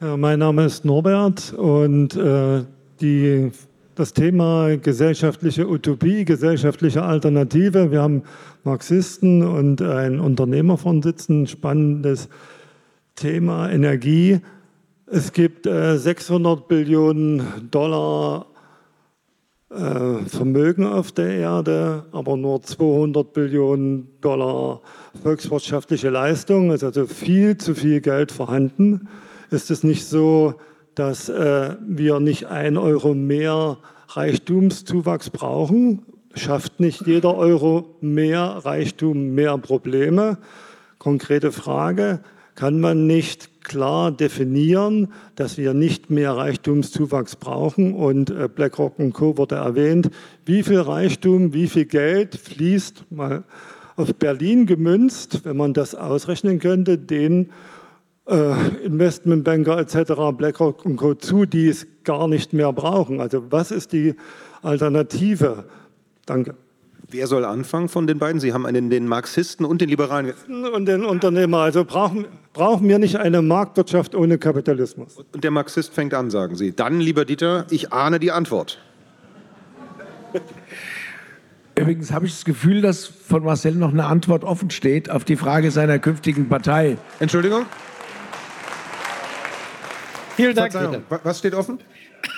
[0.00, 2.64] Ja, mein Name ist Norbert und äh,
[3.00, 3.52] die,
[3.94, 7.90] das Thema gesellschaftliche Utopie, gesellschaftliche Alternative.
[7.90, 8.22] Wir haben
[8.64, 12.28] Marxisten und einen Unternehmer von sitzen, spannendes
[13.14, 14.40] Thema Energie.
[15.06, 18.46] Es gibt äh, 600 Billionen Dollar
[19.70, 24.80] äh, Vermögen auf der Erde, aber nur 200 Billionen Dollar
[25.22, 26.70] volkswirtschaftliche Leistung.
[26.70, 29.08] Es ist also viel zu viel Geld vorhanden.
[29.50, 30.54] Ist es nicht so,
[30.94, 33.78] dass äh, wir nicht ein Euro mehr
[34.08, 36.02] Reichtumszuwachs brauchen?
[36.34, 40.38] Schafft nicht jeder Euro mehr Reichtum mehr Probleme?
[40.98, 42.20] Konkrete Frage,
[42.54, 47.94] kann man nicht klar definieren, dass wir nicht mehr Reichtumszuwachs brauchen.
[47.94, 49.36] Und äh, BlackRock und Co.
[49.36, 50.10] wurde erwähnt.
[50.44, 53.44] Wie viel Reichtum, wie viel Geld fließt mal
[53.96, 57.50] auf Berlin gemünzt, wenn man das ausrechnen könnte, den
[58.26, 61.14] Investmentbanker etc., BlackRock und Co.
[61.14, 63.20] zu, die es gar nicht mehr brauchen.
[63.20, 64.14] Also was ist die
[64.62, 65.64] Alternative?
[66.24, 66.54] Danke.
[67.10, 68.40] Wer soll anfangen von den beiden?
[68.40, 70.32] Sie haben einen, den Marxisten und den Liberalen.
[70.72, 71.58] Und den Unternehmer.
[71.58, 75.18] Also brauchen, brauchen wir nicht eine Marktwirtschaft ohne Kapitalismus.
[75.32, 76.74] Und der Marxist fängt an, sagen Sie.
[76.74, 78.78] Dann, lieber Dieter, ich ahne die Antwort.
[81.76, 85.36] Übrigens habe ich das Gefühl, dass von Marcel noch eine Antwort offen steht auf die
[85.36, 86.96] Frage seiner künftigen Partei.
[87.20, 87.66] Entschuldigung?
[90.36, 90.72] Vielen Dank.
[91.22, 91.78] Was steht offen?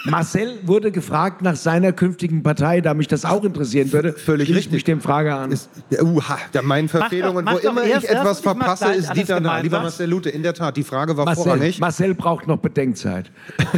[0.04, 4.12] Marcel wurde gefragt nach seiner künftigen Partei, da mich das auch interessieren würde.
[4.14, 4.72] Völlig richtig.
[4.72, 5.52] mich dem Frage an.
[5.52, 9.35] Ist, uha, ja, meine Verfehlungen, mach wo immer erst ich etwas und verpasse, ist Dieter
[9.35, 9.38] da.
[9.38, 9.62] gemeinsam.
[9.62, 11.78] Lieber Marcel Lute, in der Tat, die Frage war Marcel, vorrangig.
[11.78, 13.30] Marcel braucht noch Bedenkzeit.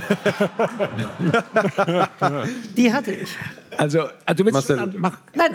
[2.77, 3.37] Die hatte ich.
[3.77, 4.79] Also, also du willst Marcel.
[4.79, 5.55] an- mach, Nein,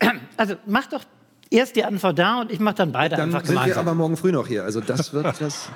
[0.36, 1.02] also mach doch
[1.50, 3.86] erst die Antwort da und ich mache dann beide Dann einfach sind wir gemeinsam.
[3.86, 4.64] aber morgen früh noch hier.
[4.64, 5.68] Also das wird das.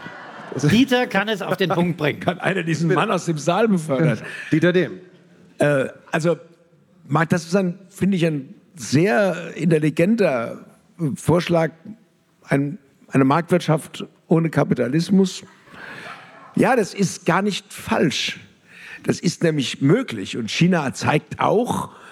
[0.71, 2.21] Dieter kann es auf den Punkt bringen.
[2.21, 4.19] kann einer diesen Mann aus dem Saal befördern.
[4.53, 5.01] Dieter Dehm.
[5.59, 6.39] Äh, also,
[7.07, 10.65] Marc, das ist ein, finde ich, ein sehr intelligenter
[11.15, 11.71] Vorschlag,
[12.45, 15.43] ein, eine Marktwirtschaft ohne Kapitalismus.
[16.55, 18.41] Ja, das ist gar nicht falsch.
[19.05, 20.37] Das ist nämlich möglich.
[20.37, 22.06] Und China zeigt auch, äh,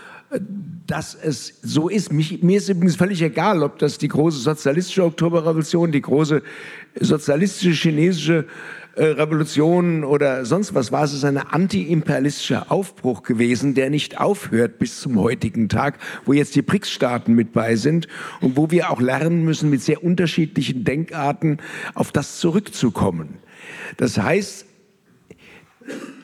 [0.86, 2.12] dass es so ist.
[2.12, 6.42] Mich, mir ist übrigens völlig egal, ob das die große sozialistische Oktoberrevolution, die große
[7.00, 8.46] sozialistische chinesische
[8.96, 11.04] äh, Revolution oder sonst was war.
[11.04, 16.54] Es ist ein antiimperialistischer Aufbruch gewesen, der nicht aufhört bis zum heutigen Tag, wo jetzt
[16.54, 18.06] die BRICS-Staaten mit bei sind
[18.40, 21.58] und wo wir auch lernen müssen, mit sehr unterschiedlichen Denkarten
[21.94, 23.38] auf das zurückzukommen.
[23.96, 24.66] Das heißt,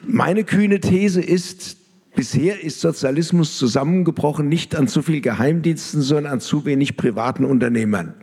[0.06, 1.79] meine kühne These ist,
[2.14, 8.14] bisher ist Sozialismus zusammengebrochen nicht an zu viel Geheimdiensten, sondern an zu wenig privaten Unternehmern.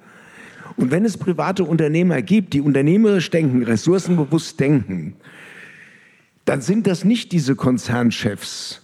[0.75, 5.15] Und wenn es private Unternehmer gibt, die unternehmerisch denken, ressourcenbewusst denken,
[6.45, 8.81] dann sind das nicht diese Konzernchefs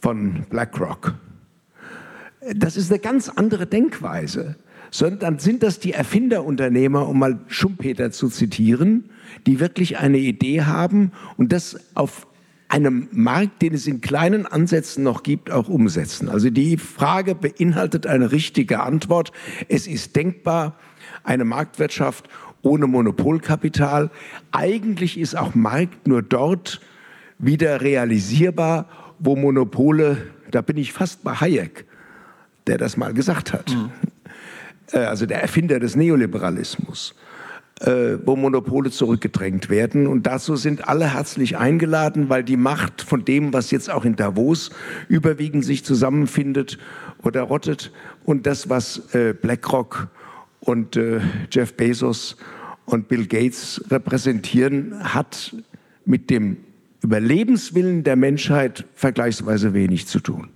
[0.00, 1.14] von BlackRock.
[2.54, 4.56] Das ist eine ganz andere Denkweise,
[4.90, 9.10] sondern dann sind das die Erfinderunternehmer, um mal Schumpeter zu zitieren,
[9.46, 12.27] die wirklich eine Idee haben und das auf
[12.68, 16.28] einem Markt, den es in kleinen Ansätzen noch gibt, auch umsetzen.
[16.28, 19.32] Also die Frage beinhaltet eine richtige Antwort.
[19.68, 20.76] Es ist denkbar,
[21.24, 22.28] eine Marktwirtschaft
[22.62, 24.10] ohne Monopolkapital.
[24.52, 26.80] Eigentlich ist auch Markt nur dort
[27.38, 28.86] wieder realisierbar,
[29.18, 30.18] wo Monopole,
[30.50, 31.86] da bin ich fast bei Hayek,
[32.66, 33.74] der das mal gesagt hat.
[34.92, 37.14] Äh, Also der Erfinder des Neoliberalismus
[37.80, 40.06] äh, wo Monopole zurückgedrängt werden.
[40.06, 44.16] Und dazu sind alle herzlich eingeladen, weil die Macht von dem, was jetzt auch in
[44.16, 44.70] Davos
[45.08, 46.78] überwiegend sich zusammenfindet
[47.22, 47.92] oder rottet,
[48.24, 50.08] und das, was äh, BlackRock
[50.60, 52.36] und äh, Jeff Bezos
[52.84, 55.54] und Bill Gates repräsentieren, hat
[56.04, 56.58] mit dem
[57.02, 60.48] Überlebenswillen der Menschheit vergleichsweise wenig zu tun.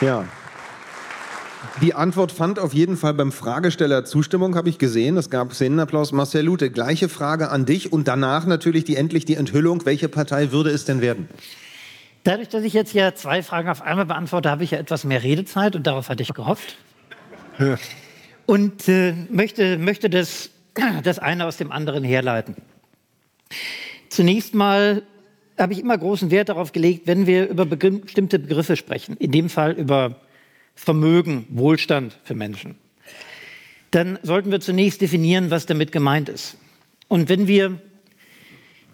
[0.00, 0.24] Ja.
[1.82, 5.16] Die Antwort fand auf jeden Fall beim Fragesteller Zustimmung, habe ich gesehen.
[5.16, 6.12] Es gab Szenenapplaus.
[6.12, 9.84] Marcel Lute, gleiche Frage an dich und danach natürlich die, endlich die Enthüllung.
[9.84, 11.28] Welche Partei würde es denn werden?
[12.22, 15.24] Dadurch, dass ich jetzt ja zwei Fragen auf einmal beantworte, habe ich ja etwas mehr
[15.24, 16.76] Redezeit und darauf hatte ich gehofft.
[18.46, 20.50] Und äh, möchte, möchte das,
[21.02, 22.54] das eine aus dem anderen herleiten.
[24.08, 25.02] Zunächst mal
[25.58, 29.48] habe ich immer großen Wert darauf gelegt, wenn wir über bestimmte Begriffe sprechen, in dem
[29.48, 30.20] Fall über
[30.74, 32.76] Vermögen, Wohlstand für Menschen,
[33.90, 36.56] dann sollten wir zunächst definieren, was damit gemeint ist.
[37.08, 37.78] Und wenn wir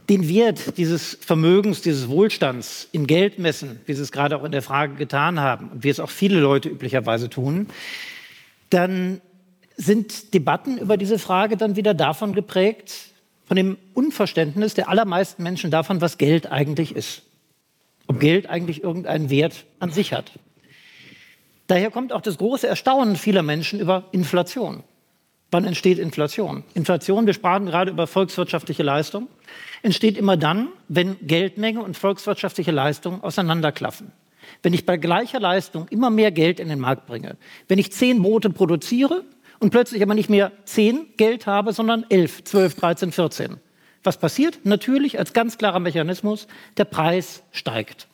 [0.09, 4.53] den Wert dieses Vermögens, dieses Wohlstands in Geld messen, wie Sie es gerade auch in
[4.53, 7.69] der Frage getan haben und wie es auch viele Leute üblicherweise tun,
[8.71, 9.21] dann
[9.77, 13.13] sind Debatten über diese Frage dann wieder davon geprägt,
[13.47, 17.23] von dem Unverständnis der allermeisten Menschen davon, was Geld eigentlich ist.
[18.07, 20.33] Ob Geld eigentlich irgendeinen Wert an sich hat.
[21.69, 24.83] Daher kommt auch das große Erstaunen vieler Menschen über Inflation.
[25.51, 26.65] Wann entsteht Inflation?
[26.75, 29.29] Inflation, wir sprachen gerade über volkswirtschaftliche Leistung,
[29.83, 34.13] entsteht immer dann, wenn Geldmenge und volkswirtschaftliche Leistung auseinanderklaffen.
[34.63, 37.37] Wenn ich bei gleicher Leistung immer mehr Geld in den Markt bringe,
[37.69, 39.25] wenn ich zehn Brote produziere
[39.59, 43.59] und plötzlich aber nicht mehr zehn Geld habe, sondern elf, zwölf, dreizehn, vierzehn.
[44.05, 44.61] Was passiert?
[44.65, 46.47] Natürlich als ganz klarer Mechanismus,
[46.79, 48.07] der Preis steigt.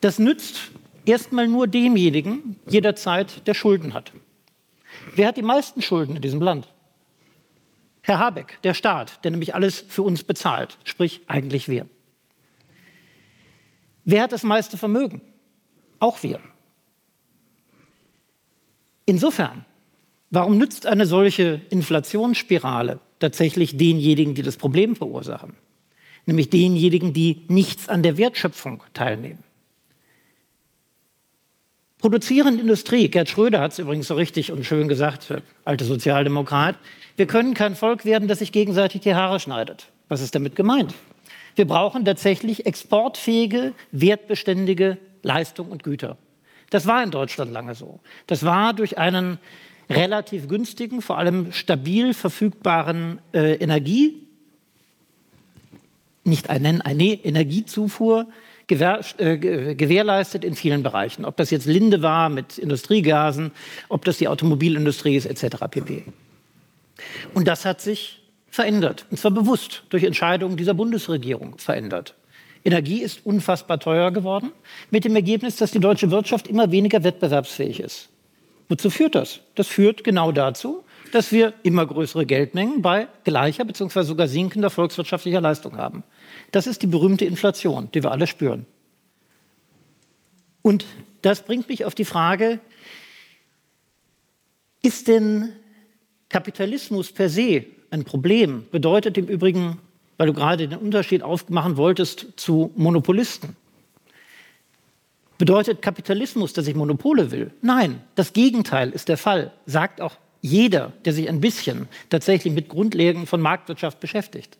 [0.00, 0.70] Das nützt
[1.04, 4.12] erstmal nur demjenigen jederzeit, der Schulden hat.
[5.14, 6.68] Wer hat die meisten Schulden in diesem Land?
[8.02, 11.86] Herr Habeck, der Staat, der nämlich alles für uns bezahlt, sprich eigentlich wir.
[14.04, 15.20] Wer hat das meiste Vermögen?
[16.00, 16.40] Auch wir.
[19.06, 19.64] Insofern,
[20.30, 25.54] warum nützt eine solche Inflationsspirale tatsächlich denjenigen, die das Problem verursachen?
[26.26, 29.44] Nämlich denjenigen, die nichts an der Wertschöpfung teilnehmen.
[32.02, 35.32] Produzierende Industrie, Gerd Schröder hat es übrigens so richtig und schön gesagt,
[35.64, 36.74] alte Sozialdemokrat,
[37.14, 39.86] wir können kein Volk werden, das sich gegenseitig die Haare schneidet.
[40.08, 40.94] Was ist damit gemeint?
[41.54, 46.18] Wir brauchen tatsächlich exportfähige, wertbeständige Leistung und Güter.
[46.70, 48.00] Das war in Deutschland lange so.
[48.26, 49.38] Das war durch einen
[49.88, 54.26] relativ günstigen, vor allem stabil verfügbaren äh, Energie,
[56.24, 58.26] nicht eine, eine Energiezufuhr
[58.66, 61.24] gewährleistet in vielen Bereichen.
[61.24, 63.52] Ob das jetzt Linde war mit Industriegasen,
[63.88, 65.56] ob das die Automobilindustrie ist, etc.
[65.70, 66.04] pp.
[67.34, 69.06] Und das hat sich verändert.
[69.10, 72.14] Und zwar bewusst durch Entscheidungen dieser Bundesregierung verändert.
[72.64, 74.52] Energie ist unfassbar teuer geworden,
[74.90, 78.08] mit dem Ergebnis, dass die deutsche Wirtschaft immer weniger wettbewerbsfähig ist.
[78.68, 79.40] Wozu führt das?
[79.54, 84.02] Das führt genau dazu, dass wir immer größere Geldmengen bei gleicher bzw.
[84.02, 86.04] sogar sinkender volkswirtschaftlicher Leistung haben.
[86.52, 88.66] Das ist die berühmte Inflation, die wir alle spüren.
[90.62, 90.86] Und
[91.22, 92.60] das bringt mich auf die Frage,
[94.82, 95.52] ist denn
[96.28, 98.66] Kapitalismus per se ein Problem?
[98.70, 99.78] Bedeutet im Übrigen,
[100.18, 103.56] weil du gerade den Unterschied aufmachen wolltest zu Monopolisten.
[105.38, 107.50] Bedeutet Kapitalismus, dass ich Monopole will?
[107.62, 112.68] Nein, das Gegenteil ist der Fall, sagt auch jeder, der sich ein bisschen tatsächlich mit
[112.68, 114.58] Grundlagen von Marktwirtschaft beschäftigt.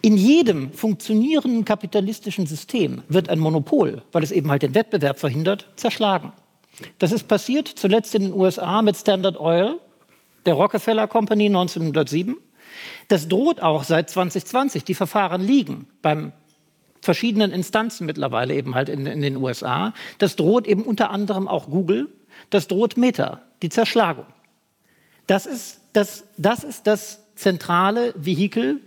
[0.00, 5.68] In jedem funktionierenden kapitalistischen System wird ein Monopol, weil es eben halt den Wettbewerb verhindert,
[5.76, 6.32] zerschlagen.
[6.98, 9.80] Das ist passiert zuletzt in den USA mit Standard Oil,
[10.46, 12.36] der Rockefeller Company 1907.
[13.08, 14.84] Das droht auch seit 2020.
[14.84, 16.32] Die Verfahren liegen beim
[17.00, 19.94] verschiedenen Instanzen mittlerweile eben halt in, in den USA.
[20.18, 22.08] Das droht eben unter anderem auch Google.
[22.50, 24.26] Das droht Meta, die Zerschlagung.
[25.26, 28.80] Das ist das, das, ist das zentrale Vehikel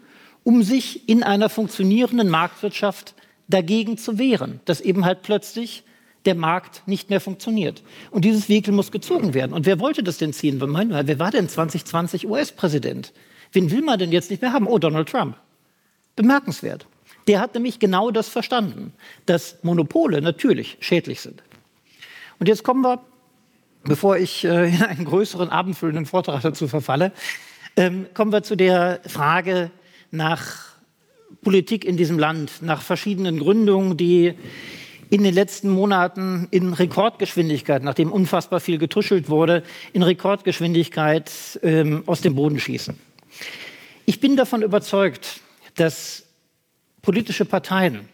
[0.44, 3.14] um sich in einer funktionierenden Marktwirtschaft
[3.48, 5.84] dagegen zu wehren, dass eben halt plötzlich
[6.26, 7.84] der Markt nicht mehr funktioniert.
[8.12, 9.54] Und dieses Vehikel muss gezogen werden.
[9.54, 10.62] Und wer wollte das denn ziehen?
[10.62, 13.12] Wer war denn 2020 US-Präsident?
[13.52, 14.68] Wen will man denn jetzt nicht mehr haben?
[14.68, 15.36] Oh, Donald Trump.
[16.16, 16.86] Bemerkenswert.
[17.28, 18.94] Der hat nämlich genau das verstanden,
[19.26, 21.44] dass Monopole natürlich schädlich sind.
[22.40, 23.02] Und jetzt kommen wir,
[23.84, 27.12] bevor ich äh, in einen größeren abendfüllenden Vortrag dazu verfalle,
[27.78, 29.72] ähm, kommen wir zu der Frage,
[30.12, 30.72] nach
[31.42, 34.36] Politik in diesem Land, nach verschiedenen Gründungen, die
[35.10, 42.22] in den letzten Monaten in Rekordgeschwindigkeit, nachdem unfassbar viel getuschelt wurde, in Rekordgeschwindigkeit ähm, aus
[42.22, 42.96] dem Boden schießen.
[44.06, 45.42] Ich bin davon überzeugt,
[45.76, 46.24] dass
[47.02, 48.08] politische Parteien,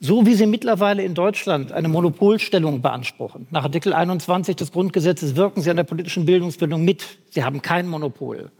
[0.00, 5.62] so wie sie mittlerweile in Deutschland eine Monopolstellung beanspruchen, nach Artikel 21 des Grundgesetzes wirken
[5.62, 7.18] sie an der politischen Bildungsbildung mit.
[7.30, 8.50] Sie haben kein Monopol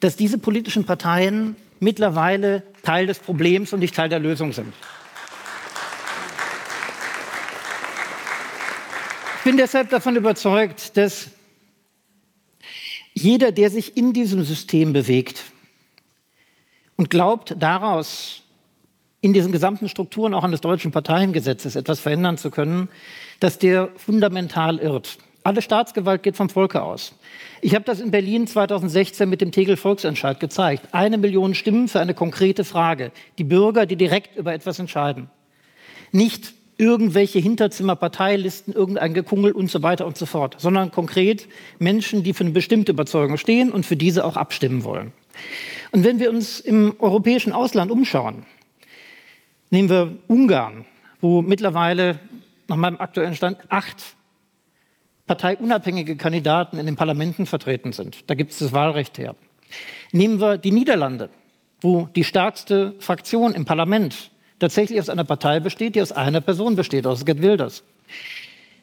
[0.00, 4.72] dass diese politischen Parteien mittlerweile Teil des Problems und nicht Teil der Lösung sind.
[9.38, 11.30] Ich bin deshalb davon überzeugt, dass
[13.14, 15.44] jeder, der sich in diesem System bewegt
[16.96, 18.42] und glaubt, daraus
[19.22, 22.88] in diesen gesamten Strukturen auch an des deutschen Parteiengesetzes etwas verändern zu können,
[23.38, 25.18] dass der fundamental irrt.
[25.50, 27.12] Alle Staatsgewalt geht vom Volke aus.
[27.60, 30.84] Ich habe das in Berlin 2016 mit dem Tegel Volksentscheid gezeigt.
[30.92, 33.10] Eine Million Stimmen für eine konkrete Frage.
[33.36, 35.28] Die Bürger, die direkt über etwas entscheiden.
[36.12, 41.48] Nicht irgendwelche Hinterzimmerparteilisten, irgendein Gekungel und so weiter und so fort, sondern konkret
[41.80, 45.12] Menschen, die für eine bestimmte Überzeugung stehen und für diese auch abstimmen wollen.
[45.90, 48.46] Und wenn wir uns im europäischen Ausland umschauen,
[49.70, 50.84] nehmen wir Ungarn,
[51.20, 52.20] wo mittlerweile
[52.68, 54.14] nach meinem aktuellen Stand acht
[55.30, 58.28] parteiunabhängige Kandidaten in den Parlamenten vertreten sind.
[58.28, 59.36] Da gibt es das Wahlrecht her.
[60.10, 61.30] Nehmen wir die Niederlande,
[61.80, 66.74] wo die stärkste Fraktion im Parlament tatsächlich aus einer Partei besteht, die aus einer Person
[66.74, 67.84] besteht, aus Gerd Wilders,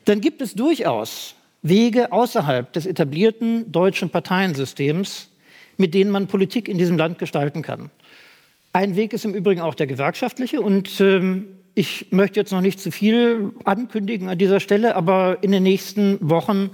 [0.05, 5.29] dann gibt es durchaus Wege außerhalb des etablierten deutschen Parteiensystems,
[5.75, 7.89] mit denen man Politik in diesem Land gestalten kann.
[8.71, 12.79] Ein Weg ist im Übrigen auch der gewerkschaftliche und ähm, ich möchte jetzt noch nicht
[12.79, 16.71] zu viel ankündigen an dieser Stelle, aber in den nächsten Wochen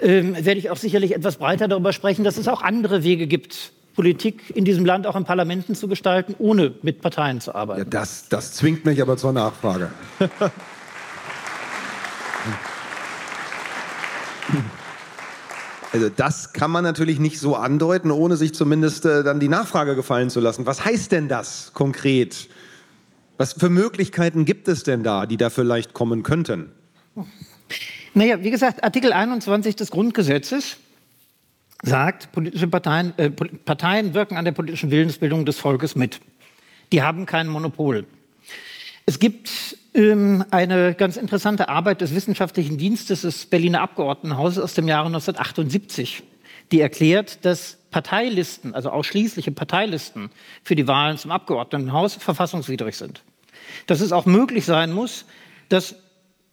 [0.00, 3.72] ähm, werde ich auch sicherlich etwas breiter darüber sprechen, dass es auch andere Wege gibt,
[3.96, 7.80] Politik in diesem Land auch in Parlamenten zu gestalten, ohne mit Parteien zu arbeiten.
[7.80, 9.90] Ja, das, das zwingt mich aber zur Nachfrage.
[15.92, 19.96] Also das kann man natürlich nicht so andeuten, ohne sich zumindest äh, dann die Nachfrage
[19.96, 20.66] gefallen zu lassen.
[20.66, 22.48] Was heißt denn das konkret?
[23.38, 26.72] Was für Möglichkeiten gibt es denn da, die da vielleicht kommen könnten?
[28.14, 30.78] Naja, wie gesagt, Artikel 21 des Grundgesetzes
[31.82, 36.20] sagt, politische Parteien, äh, Parteien wirken an der politischen Willensbildung des Volkes mit.
[36.92, 38.06] Die haben kein Monopol.
[39.04, 44.88] Es gibt ähm, eine ganz interessante Arbeit des wissenschaftlichen Dienstes des Berliner Abgeordnetenhauses aus dem
[44.88, 46.22] Jahre 1978,
[46.72, 50.30] die erklärt, dass Parteilisten, also ausschließliche Parteilisten
[50.62, 53.22] für die Wahlen zum Abgeordnetenhaus verfassungswidrig sind.
[53.86, 55.24] Dass es auch möglich sein muss,
[55.68, 55.96] dass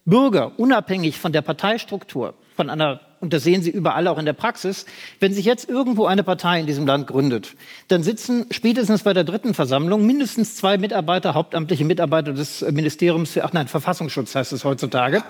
[0.06, 4.34] Bürger unabhängig von der Parteistruktur von einer, und das sehen Sie überall auch in der
[4.34, 4.86] Praxis,
[5.20, 7.56] wenn sich jetzt irgendwo eine Partei in diesem Land gründet,
[7.88, 13.44] dann sitzen spätestens bei der dritten Versammlung mindestens zwei Mitarbeiter, hauptamtliche Mitarbeiter des Ministeriums für,
[13.44, 15.24] ach nein, Verfassungsschutz heißt es heutzutage,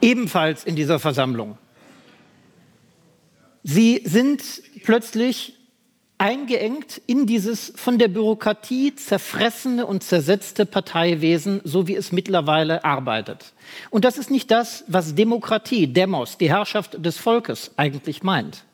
[0.00, 1.58] ebenfalls in dieser Versammlung.
[3.70, 4.42] Sie sind
[4.82, 5.52] plötzlich
[6.16, 13.52] eingeengt in dieses von der Bürokratie zerfressene und zersetzte Parteiwesen, so wie es mittlerweile arbeitet.
[13.90, 18.64] Und das ist nicht das, was Demokratie, Demos, die Herrschaft des Volkes eigentlich meint.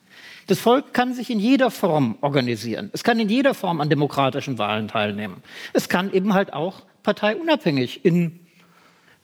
[0.46, 2.90] Das Volk kann sich in jeder Form organisieren.
[2.92, 5.42] Es kann in jeder Form an demokratischen Wahlen teilnehmen.
[5.72, 8.43] Es kann eben halt auch parteiunabhängig in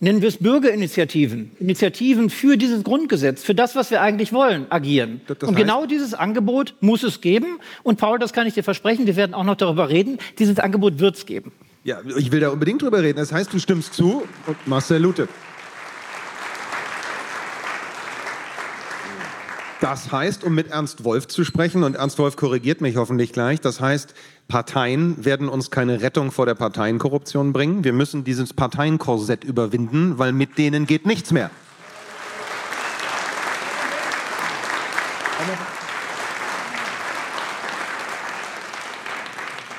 [0.01, 5.21] nennen wir es Bürgerinitiativen, Initiativen für dieses Grundgesetz, für das, was wir eigentlich wollen, agieren.
[5.27, 7.61] Das, das und genau dieses Angebot muss es geben.
[7.83, 10.99] Und Paul, das kann ich dir versprechen, wir werden auch noch darüber reden, dieses Angebot
[10.99, 11.53] wird es geben.
[11.85, 13.19] Ja, ich will da unbedingt drüber reden.
[13.19, 15.29] Das heißt, du stimmst zu und Marcel Lute.
[19.81, 23.63] Das heißt, um mit Ernst Wolf zu sprechen, und Ernst Wolf korrigiert mich hoffentlich gleich,
[23.63, 24.15] das heißt,
[24.51, 27.85] Parteien werden uns keine Rettung vor der Parteienkorruption bringen.
[27.85, 31.51] Wir müssen dieses Parteienkorsett überwinden, weil mit denen geht nichts mehr.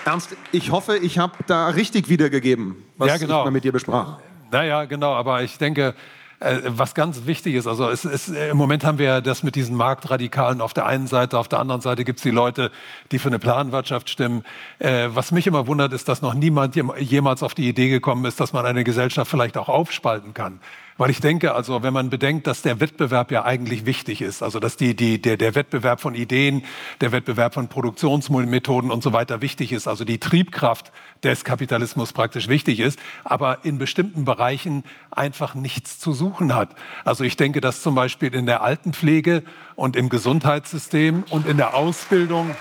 [0.05, 3.45] Ernst, ich hoffe, ich habe da richtig wiedergegeben, was ja, genau.
[3.45, 4.17] ich mit dir besprach.
[4.51, 5.93] Naja, genau, aber ich denke,
[6.41, 7.67] was ganz wichtig ist.
[7.67, 11.37] Also es ist, im Moment haben wir das mit diesen Marktradikalen auf der einen Seite,
[11.37, 12.71] auf der anderen Seite gibt es die Leute,
[13.11, 14.43] die für eine Planwirtschaft stimmen.
[14.79, 18.39] Äh, was mich immer wundert, ist, dass noch niemand jemals auf die Idee gekommen ist,
[18.39, 20.59] dass man eine Gesellschaft vielleicht auch aufspalten kann.
[21.01, 24.59] Weil ich denke, also wenn man bedenkt, dass der Wettbewerb ja eigentlich wichtig ist, also
[24.59, 26.63] dass die, die, der, der Wettbewerb von Ideen,
[27.01, 30.91] der Wettbewerb von Produktionsmethoden und so weiter wichtig ist, also die Triebkraft
[31.23, 36.69] des Kapitalismus praktisch wichtig ist, aber in bestimmten Bereichen einfach nichts zu suchen hat.
[37.03, 39.41] Also ich denke, dass zum Beispiel in der Altenpflege
[39.73, 42.55] und im Gesundheitssystem und in der Ausbildung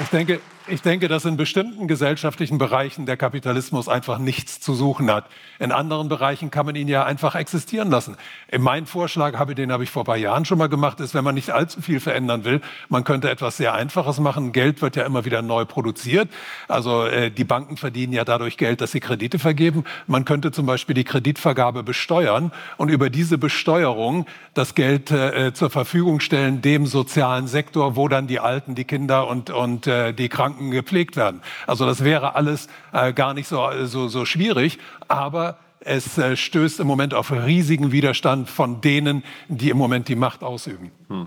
[0.00, 5.10] Ich denke, ich denke, dass in bestimmten gesellschaftlichen Bereichen der Kapitalismus einfach nichts zu suchen
[5.10, 5.26] hat.
[5.58, 8.16] In anderen Bereichen kann man ihn ja einfach existieren lassen.
[8.56, 11.34] Mein Vorschlag, den habe ich vor ein paar Jahren schon mal gemacht, ist, wenn man
[11.34, 14.52] nicht allzu viel verändern will, man könnte etwas sehr Einfaches machen.
[14.52, 16.28] Geld wird ja immer wieder neu produziert.
[16.68, 19.84] Also äh, die Banken verdienen ja dadurch Geld, dass sie Kredite vergeben.
[20.06, 25.70] Man könnte zum Beispiel die Kreditvergabe besteuern und über diese Besteuerung das Geld äh, zur
[25.70, 30.28] Verfügung stellen dem sozialen Sektor, wo dann die Alten, die Kinder und, und äh, die
[30.28, 31.42] Kranken gepflegt werden.
[31.66, 34.78] Also das wäre alles äh, gar nicht so, so, so schwierig,
[35.08, 40.16] aber es äh, stößt im Moment auf riesigen Widerstand von denen, die im Moment die
[40.16, 40.90] Macht ausüben.
[41.08, 41.26] Hm.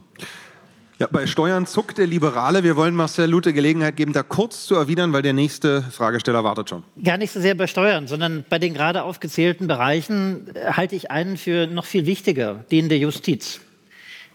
[0.97, 2.63] Ja, bei Steuern zuckt der Liberale.
[2.63, 6.69] Wir wollen Marcel Lute Gelegenheit geben, da kurz zu erwidern, weil der nächste Fragesteller wartet
[6.69, 6.83] schon.
[7.03, 11.11] Gar nicht so sehr bei Steuern, sondern bei den gerade aufgezählten Bereichen äh, halte ich
[11.11, 13.59] einen für noch viel wichtiger, den der Justiz.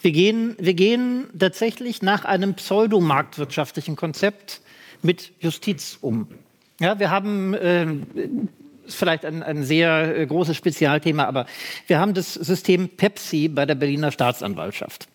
[0.02, 4.60] Wir gehen, wir gehen tatsächlich nach einem pseudomarktwirtschaftlichen Konzept
[5.02, 6.28] mit Justiz um.
[6.80, 7.86] Ja, wir haben äh,
[8.90, 11.46] ist vielleicht ein, ein sehr äh, großes Spezialthema, aber
[11.86, 15.08] wir haben das System Pepsi bei der Berliner Staatsanwaltschaft.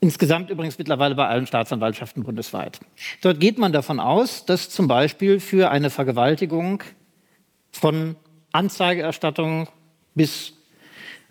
[0.00, 2.78] Insgesamt übrigens mittlerweile bei allen Staatsanwaltschaften bundesweit.
[3.20, 6.84] Dort geht man davon aus, dass zum Beispiel für eine Vergewaltigung
[7.72, 8.16] von
[8.52, 9.68] Anzeigerstattung
[10.14, 10.52] bis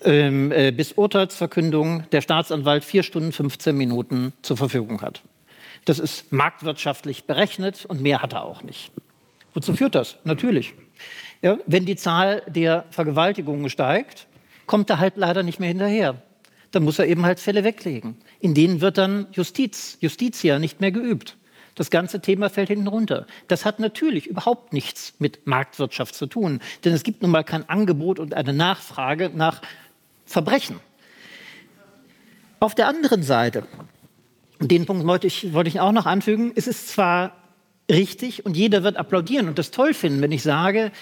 [0.04, 5.22] ähm, äh, bis Urteilsverkündung der Staatsanwalt vier Stunden 15 Minuten zur Verfügung hat.
[5.88, 8.92] Das ist marktwirtschaftlich berechnet und mehr hat er auch nicht.
[9.54, 10.18] Wozu führt das?
[10.22, 10.74] Natürlich.
[11.40, 14.26] Ja, wenn die Zahl der Vergewaltigungen steigt,
[14.66, 16.20] kommt er halt leider nicht mehr hinterher.
[16.72, 18.18] Dann muss er eben halt Fälle weglegen.
[18.38, 21.38] In denen wird dann Justiz, Justitia nicht mehr geübt.
[21.74, 23.26] Das ganze Thema fällt hinten runter.
[23.46, 27.66] Das hat natürlich überhaupt nichts mit Marktwirtschaft zu tun, denn es gibt nun mal kein
[27.66, 29.62] Angebot und eine Nachfrage nach
[30.26, 30.80] Verbrechen.
[32.60, 33.66] Auf der anderen Seite,
[34.60, 37.32] den Punkt wollte ich, wollte ich auch noch anfügen, es ist zwar
[37.90, 40.92] richtig und jeder wird applaudieren und das toll finden, wenn ich sage,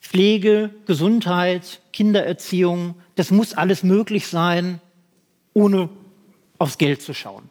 [0.00, 4.80] Pflege, Gesundheit, Kindererziehung, das muss alles möglich sein,
[5.54, 5.88] ohne
[6.58, 7.48] aufs Geld zu schauen.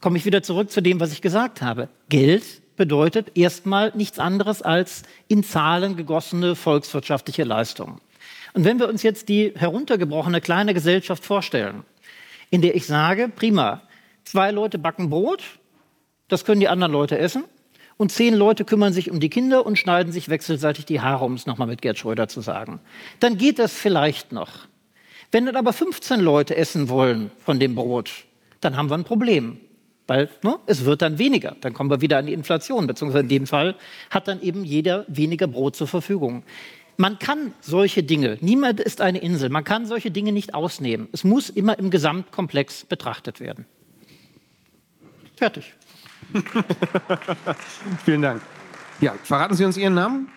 [0.00, 1.88] Komme ich wieder zurück zu dem, was ich gesagt habe.
[2.08, 2.44] Geld
[2.76, 8.00] bedeutet erstmal nichts anderes als in Zahlen gegossene volkswirtschaftliche Leistung.
[8.54, 11.84] Und wenn wir uns jetzt die heruntergebrochene kleine Gesellschaft vorstellen,
[12.50, 13.82] in der ich sage, prima,
[14.24, 15.42] zwei Leute backen Brot,
[16.28, 17.44] das können die anderen Leute essen,
[17.96, 21.34] und zehn Leute kümmern sich um die Kinder und schneiden sich wechselseitig die Haare, um
[21.34, 22.80] es nochmal mit Gerd Schröder zu sagen.
[23.20, 24.68] Dann geht das vielleicht noch.
[25.32, 28.10] Wenn dann aber 15 Leute essen wollen von dem Brot,
[28.60, 29.58] dann haben wir ein Problem.
[30.06, 31.54] Weil ne, es wird dann weniger.
[31.60, 32.86] Dann kommen wir wieder an die Inflation.
[32.86, 33.74] Beziehungsweise in dem Fall
[34.08, 36.44] hat dann eben jeder weniger Brot zur Verfügung.
[37.00, 41.06] Man kann solche Dinge, niemand ist eine Insel, man kann solche Dinge nicht ausnehmen.
[41.12, 43.66] Es muss immer im Gesamtkomplex betrachtet werden.
[45.36, 45.74] Fertig.
[48.04, 48.42] Vielen Dank.
[49.00, 50.28] Ja, verraten Sie uns Ihren Namen?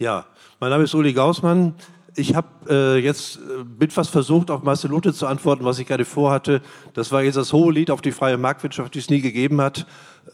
[0.00, 0.26] Ja,
[0.58, 1.76] mein Name ist Uli Gaussmann.
[2.16, 5.86] Ich habe äh, jetzt äh, mit was versucht, auf Marcel Luthe zu antworten, was ich
[5.86, 6.60] gerade vorhatte.
[6.94, 9.86] Das war jetzt das hohe Lied auf die freie Marktwirtschaft, die es nie gegeben hat.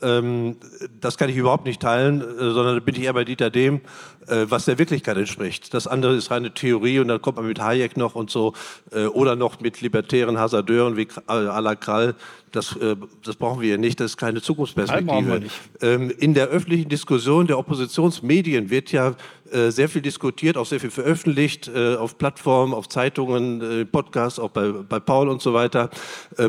[0.02, 0.56] Ähm,
[1.00, 3.80] das kann ich überhaupt nicht teilen, äh, sondern da bin ich eher bei Dieter Dehm,
[4.26, 5.74] äh, was der Wirklichkeit entspricht.
[5.74, 8.54] Das andere ist reine Theorie und dann kommt man mit Hayek noch und so
[8.92, 12.14] äh, oder noch mit libertären Hasardeuren wie äh, à la Krall.
[12.56, 15.42] Das, äh, das brauchen wir nicht, das ist keine Zukunftsperspektive.
[15.82, 19.14] Ähm, in der öffentlichen Diskussion der Oppositionsmedien wird ja
[19.52, 24.50] äh, sehr viel diskutiert, auch sehr viel veröffentlicht, äh, auf Plattformen, auf Zeitungen, Podcasts, auch
[24.50, 25.90] bei, bei Paul und so weiter.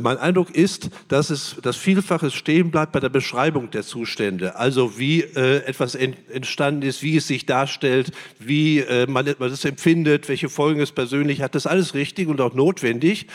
[0.02, 4.56] mein Eindruck ist, dass es das Vielfache stehen bleibt bei der Beschreibung der Zustände.
[4.56, 10.50] Also wie etwas entstanden ist, wie es sich darstellt, wie man, man es empfindet, welche
[10.50, 11.56] Folgen es persönlich hat.
[11.56, 13.28] Das ist alles richtig und auch notwendig.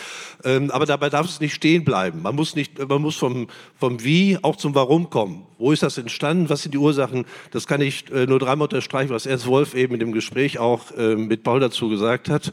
[0.45, 2.23] Ähm, aber dabei darf es nicht stehen bleiben.
[2.23, 3.49] Man muss, nicht, man muss vom,
[3.79, 5.47] vom Wie auch zum Warum kommen.
[5.59, 6.49] Wo ist das entstanden?
[6.49, 7.25] Was sind die Ursachen?
[7.51, 11.17] Das kann ich nur dreimal unterstreichen, was Ernst Wolf eben in dem Gespräch auch äh,
[11.17, 12.53] mit Paul dazu gesagt hat.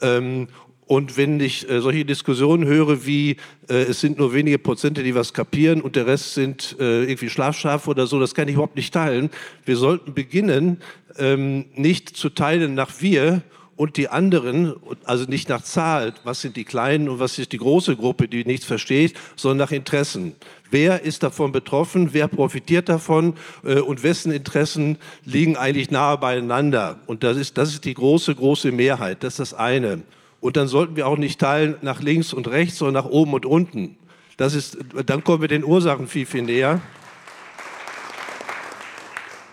[0.00, 0.48] Ähm,
[0.86, 3.36] und wenn ich äh, solche Diskussionen höre, wie
[3.70, 7.30] äh, es sind nur wenige Prozente, die was kapieren und der Rest sind äh, irgendwie
[7.30, 9.30] Schlafschafe oder so, das kann ich überhaupt nicht teilen.
[9.64, 10.82] Wir sollten beginnen,
[11.16, 13.40] ähm, nicht zu teilen nach wir
[13.76, 17.58] und die anderen, also nicht nach Zahl, was sind die Kleinen und was ist die
[17.58, 20.34] große Gruppe, die nichts versteht, sondern nach Interessen.
[20.70, 22.10] Wer ist davon betroffen?
[22.12, 23.34] Wer profitiert davon?
[23.64, 26.98] Äh, und wessen Interessen liegen eigentlich nahe beieinander?
[27.06, 29.22] Und das ist, das ist die große, große Mehrheit.
[29.22, 30.02] Das ist das eine.
[30.40, 33.46] Und dann sollten wir auch nicht teilen nach links und rechts, sondern nach oben und
[33.46, 33.96] unten.
[34.36, 36.80] Das ist, dann kommen wir den Ursachen viel, viel näher.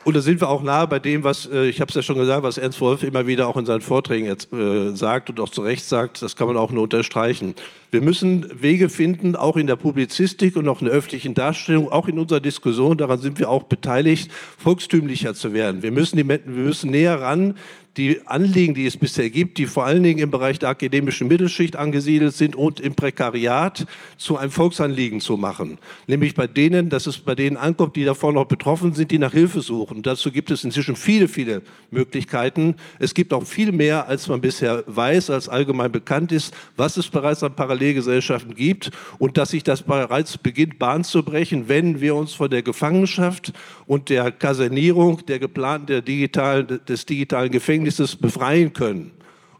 [0.10, 2.18] Und da sind wir auch nahe bei dem, was, äh, ich habe es ja schon
[2.18, 5.50] gesagt, was Ernst Wolf immer wieder auch in seinen Vorträgen jetzt, äh, sagt und auch
[5.50, 7.54] zu Recht sagt, das kann man auch nur unterstreichen.
[7.92, 12.08] Wir müssen Wege finden, auch in der Publizistik und auch in der öffentlichen Darstellung, auch
[12.08, 15.84] in unserer Diskussion, daran sind wir auch beteiligt, volkstümlicher zu werden.
[15.84, 17.54] Wir müssen, die, wir müssen näher ran
[18.00, 21.76] die Anliegen, die es bisher gibt, die vor allen Dingen im Bereich der akademischen Mittelschicht
[21.76, 23.86] angesiedelt sind und im Prekariat
[24.18, 25.78] zu einem Volksanliegen zu machen.
[26.08, 29.34] Nämlich bei denen, dass es bei denen ankommt, die davon noch betroffen sind, die nach
[29.34, 29.98] Hilfe suchen.
[29.98, 32.76] Und dazu gibt es inzwischen viele, viele Möglichkeiten.
[33.00, 37.10] Es gibt auch viel mehr, als man bisher weiß, als allgemein bekannt ist, was es
[37.10, 42.16] bereits an Parallelgesellschaften gibt und dass sich das bereits beginnt, Bahn zu brechen, wenn wir
[42.16, 43.52] uns von der Gefangenschaft
[43.88, 47.89] und der Kasernierung der geplanten, der digitalen, des digitalen Gefängnisses
[48.22, 49.12] befreien können.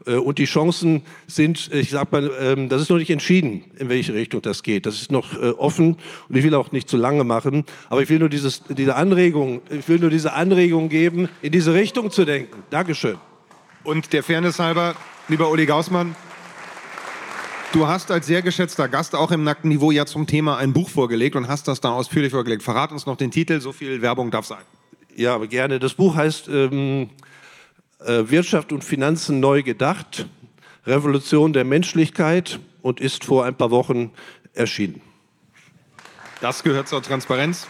[0.06, 3.88] Äh, und die Chancen sind, ich sag mal, ähm, das ist noch nicht entschieden, in
[3.88, 4.86] welche Richtung das geht.
[4.86, 5.96] Das ist noch äh, offen
[6.28, 7.64] und ich will auch nicht zu lange machen.
[7.88, 11.74] Aber ich will nur dieses, diese Anregung, ich will nur diese Anregung geben, in diese
[11.74, 12.62] Richtung zu denken.
[12.70, 13.16] Dankeschön.
[13.84, 14.94] Und der Fairness halber,
[15.28, 16.14] lieber Uli Gaußmann,
[17.72, 20.88] Du hast als sehr geschätzter Gast auch im nackten Niveau ja zum Thema ein Buch
[20.88, 22.64] vorgelegt und hast das da ausführlich vorgelegt.
[22.64, 24.64] Verrat uns noch den Titel, so viel Werbung darf sein.
[25.14, 25.78] Ja, aber gerne.
[25.78, 27.06] Das Buch heißt ähm, äh,
[28.04, 30.26] Wirtschaft und Finanzen neu gedacht,
[30.86, 34.12] Revolution der Menschlichkeit und ist vor ein paar Wochen
[34.54, 35.00] erschienen.
[36.40, 37.66] Das gehört zur Transparenz.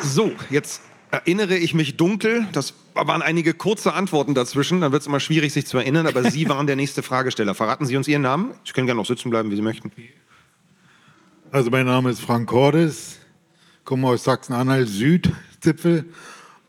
[0.00, 5.08] So, jetzt erinnere ich mich dunkel, das waren einige kurze Antworten dazwischen, dann wird es
[5.08, 7.54] immer schwierig, sich zu erinnern, aber Sie waren der nächste Fragesteller.
[7.54, 8.54] Verraten Sie uns Ihren Namen?
[8.64, 9.90] Sie können gerne noch sitzen bleiben, wie Sie möchten.
[11.50, 13.18] Also mein Name ist Frank Cordes,
[13.84, 16.04] komme aus Sachsen-Anhalt, Südzipfel.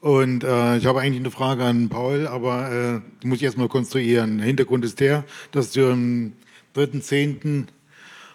[0.01, 3.69] Und äh, ich habe eigentlich eine Frage an Paul, aber äh, die muss ich erstmal
[3.69, 4.39] konstruieren.
[4.39, 6.33] Der Hintergrund ist der, dass du am
[6.75, 7.67] 3.10.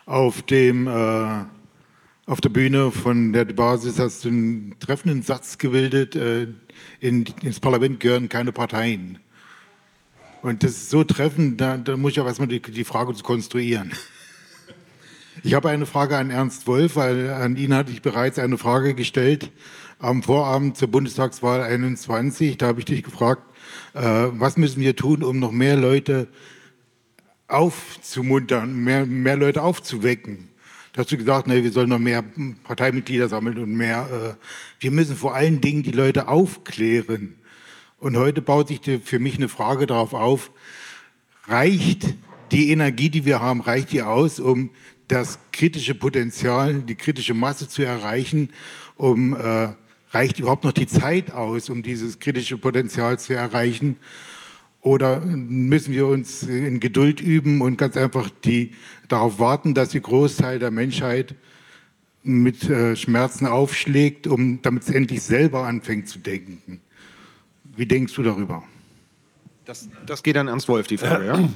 [0.07, 1.45] auf dem äh,
[2.27, 6.49] auf der Bühne von der Basis hast du einen treffenden Satz gebildet, äh,
[7.01, 9.19] in, ins Parlament gehören keine Parteien.
[10.43, 13.25] Und das ist so treffend, da, da muss ich auch erstmal die, die Frage zu
[13.25, 13.93] konstruieren.
[15.43, 18.95] Ich habe eine Frage an Ernst Wolf, weil an ihn hatte ich bereits eine Frage
[18.95, 19.51] gestellt
[19.99, 22.59] am Vorabend zur Bundestagswahl 21.
[22.59, 23.43] Da habe ich dich gefragt,
[23.95, 26.29] äh, was müssen wir tun, um noch mehr Leute
[27.49, 30.49] aufzumuntern, mehr, mehr Leute aufzuwecken.
[30.93, 32.25] Da hast du gesagt, nee, wir sollen noch mehr
[32.65, 34.37] Parteimitglieder sammeln und mehr.
[34.41, 37.37] Äh, wir müssen vor allen Dingen die Leute aufklären.
[37.99, 40.51] Und heute baut sich die, für mich eine Frage darauf auf,
[41.47, 42.15] reicht
[42.53, 44.71] die Energie, die wir haben, reicht die aus, um
[45.09, 48.51] das kritische Potenzial, die kritische Masse zu erreichen,
[48.97, 49.69] um äh,
[50.17, 53.97] reicht überhaupt noch die Zeit aus, um dieses kritische Potenzial zu erreichen?
[54.81, 58.73] Oder müssen wir uns in Geduld üben und ganz einfach die,
[59.09, 61.35] darauf warten, dass der Großteil der Menschheit
[62.23, 66.81] mit äh, Schmerzen aufschlägt, um, damit es endlich selber anfängt zu denken?
[67.77, 68.63] Wie denkst du darüber?
[69.65, 71.49] Das, das geht an Ernst Wolf, die Frage, ja?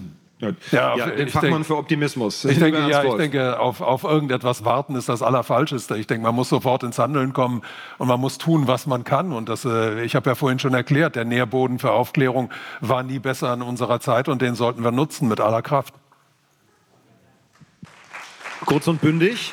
[0.70, 2.44] Ja, ja, den Fachmann denk, für Optimismus.
[2.44, 5.96] Ich denke, ja, ich denke auf, auf irgendetwas warten ist das Allerfalscheste.
[5.98, 7.62] Ich denke, man muss sofort ins Handeln kommen
[7.98, 9.32] und man muss tun, was man kann.
[9.32, 13.18] Und das, äh, ich habe ja vorhin schon erklärt, der Nährboden für Aufklärung war nie
[13.18, 15.94] besser in unserer Zeit und den sollten wir nutzen mit aller Kraft.
[18.64, 19.52] Kurz und bündig.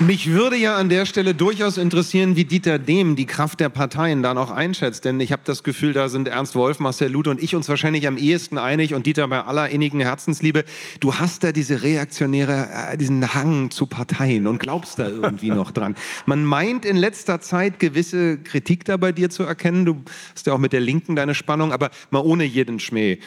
[0.00, 4.22] Mich würde ja an der Stelle durchaus interessieren, wie Dieter Dehm die Kraft der Parteien
[4.22, 5.04] da noch einschätzt.
[5.04, 8.06] Denn ich habe das Gefühl, da sind Ernst Wolf, Marcel Lute und ich uns wahrscheinlich
[8.06, 10.64] am ehesten einig und Dieter bei aller innigen Herzensliebe.
[11.00, 15.72] Du hast da diese reaktionäre, äh, diesen Hang zu Parteien und glaubst da irgendwie noch
[15.72, 15.96] dran.
[16.26, 19.84] Man meint in letzter Zeit gewisse Kritik da bei dir zu erkennen.
[19.84, 23.18] Du hast ja auch mit der Linken deine Spannung, aber mal ohne jeden Schmäh.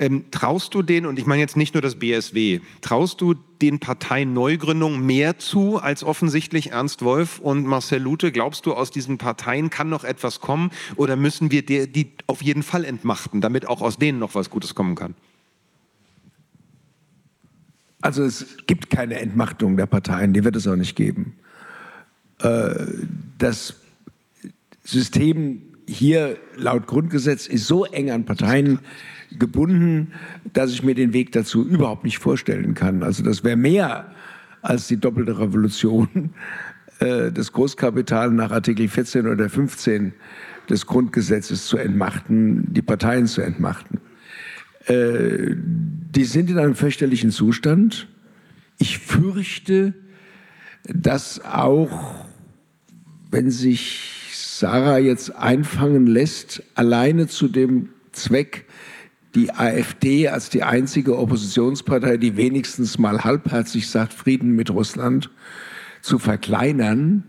[0.00, 3.80] Ähm, traust du den, und ich meine jetzt nicht nur das BSW, traust du den
[3.80, 8.30] Parteien Neugründungen mehr zu als offensichtlich Ernst Wolf und Marcel Lute?
[8.30, 12.42] Glaubst du, aus diesen Parteien kann noch etwas kommen oder müssen wir die, die auf
[12.42, 15.14] jeden Fall entmachten, damit auch aus denen noch was Gutes kommen kann?
[18.00, 21.34] Also es gibt keine Entmachtung der Parteien, die wird es auch nicht geben.
[22.38, 22.86] Äh,
[23.38, 23.74] das
[24.84, 28.78] System hier laut Grundgesetz ist so eng an Parteien
[29.38, 30.12] gebunden,
[30.52, 33.02] dass ich mir den Weg dazu überhaupt nicht vorstellen kann.
[33.02, 34.12] Also das wäre mehr
[34.62, 36.30] als die doppelte Revolution,
[37.00, 40.12] äh, das Großkapital nach Artikel 14 oder 15
[40.68, 44.00] des Grundgesetzes zu entmachten, die Parteien zu entmachten.
[44.86, 48.08] Äh, die sind in einem fürchterlichen Zustand.
[48.78, 49.94] Ich fürchte,
[50.84, 52.26] dass auch,
[53.30, 58.66] wenn sich Sarah jetzt einfangen lässt, alleine zu dem Zweck,
[59.34, 65.30] die AfD als die einzige Oppositionspartei, die wenigstens mal halbherzig sagt, Frieden mit Russland
[66.00, 67.24] zu verkleinern,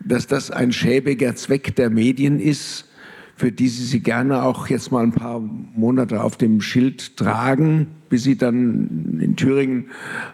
[0.00, 2.88] dass das ein schäbiger Zweck der Medien ist,
[3.36, 7.88] für die sie sie gerne auch jetzt mal ein paar Monate auf dem Schild tragen,
[8.08, 9.86] bis sie dann in Thüringen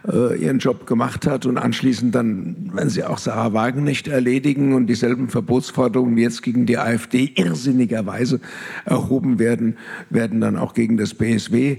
[0.06, 4.86] äh, ihren Job gemacht hat und anschließend dann, wenn sie auch Sarah Wagenknecht erledigen und
[4.86, 8.40] dieselben Verbotsforderungen jetzt gegen die AfD irrsinnigerweise
[8.84, 9.76] erhoben werden,
[10.10, 11.78] werden dann auch gegen das BSW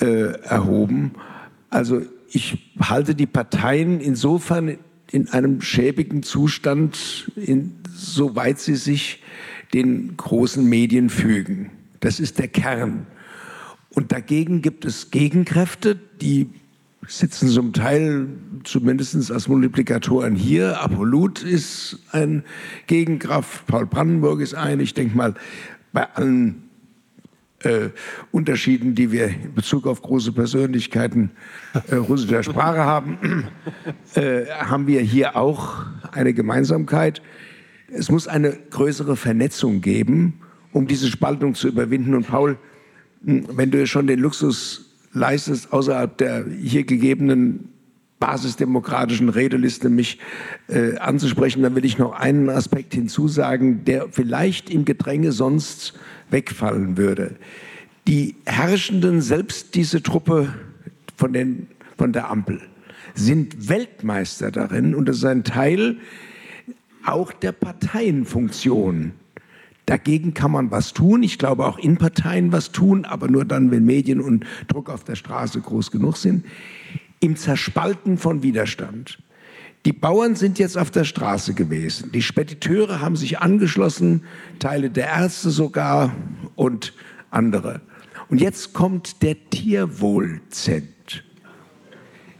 [0.00, 0.06] äh,
[0.42, 1.12] erhoben.
[1.68, 2.00] Also
[2.30, 4.78] ich halte die Parteien insofern
[5.10, 9.22] in einem schäbigen Zustand, insoweit sie sich
[9.74, 11.70] den großen Medien fügen.
[12.00, 13.06] Das ist der Kern.
[13.90, 16.48] Und dagegen gibt es Gegenkräfte, die
[17.06, 18.28] sitzen zum Teil
[18.64, 20.80] zumindest als Multiplikatoren hier.
[20.80, 22.44] Apollut ist ein
[22.86, 24.80] Gegenkraft, Paul Brandenburg ist ein.
[24.80, 25.34] Ich denke mal,
[25.92, 26.64] bei allen
[27.60, 27.90] äh,
[28.30, 31.30] Unterschieden, die wir in Bezug auf große Persönlichkeiten
[31.88, 33.18] äh, russischer Sprache haben,
[34.14, 37.22] äh, haben wir hier auch eine Gemeinsamkeit.
[37.96, 40.40] Es muss eine größere Vernetzung geben,
[40.72, 42.14] um diese Spaltung zu überwinden.
[42.14, 42.58] Und Paul,
[43.24, 47.68] hm, wenn du schon den Luxus leistest, außerhalb der hier gegebenen
[48.18, 50.18] basisdemokratischen Redeliste mich
[50.68, 55.94] äh, anzusprechen, dann will ich noch einen Aspekt hinzusagen, der vielleicht im Gedränge sonst
[56.30, 57.36] wegfallen würde.
[58.08, 60.54] Die Herrschenden, selbst diese Truppe
[61.16, 62.60] von, den, von der Ampel,
[63.14, 65.98] sind Weltmeister darin und das ist ein Teil
[67.06, 69.12] auch der Parteienfunktion.
[69.86, 71.22] Dagegen kann man was tun.
[71.22, 75.04] Ich glaube auch in Parteien was tun, aber nur dann, wenn Medien und Druck auf
[75.04, 76.46] der Straße groß genug sind.
[77.20, 79.18] Im Zerspalten von Widerstand.
[79.84, 82.10] Die Bauern sind jetzt auf der Straße gewesen.
[82.12, 84.24] Die Spediteure haben sich angeschlossen,
[84.58, 86.14] Teile der Ärzte sogar
[86.54, 86.94] und
[87.30, 87.82] andere.
[88.30, 91.24] Und jetzt kommt der Tierwohlzent.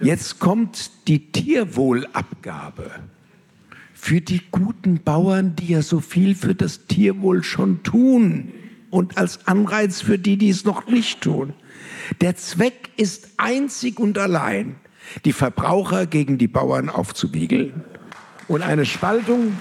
[0.00, 2.90] Jetzt kommt die Tierwohlabgabe
[4.04, 8.52] für die guten Bauern, die ja so viel für das Tierwohl schon tun
[8.90, 11.54] und als Anreiz für die, die es noch nicht tun.
[12.20, 14.76] Der Zweck ist einzig und allein,
[15.24, 17.82] die Verbraucher gegen die Bauern aufzuwiegeln
[18.46, 19.56] und eine Spaltung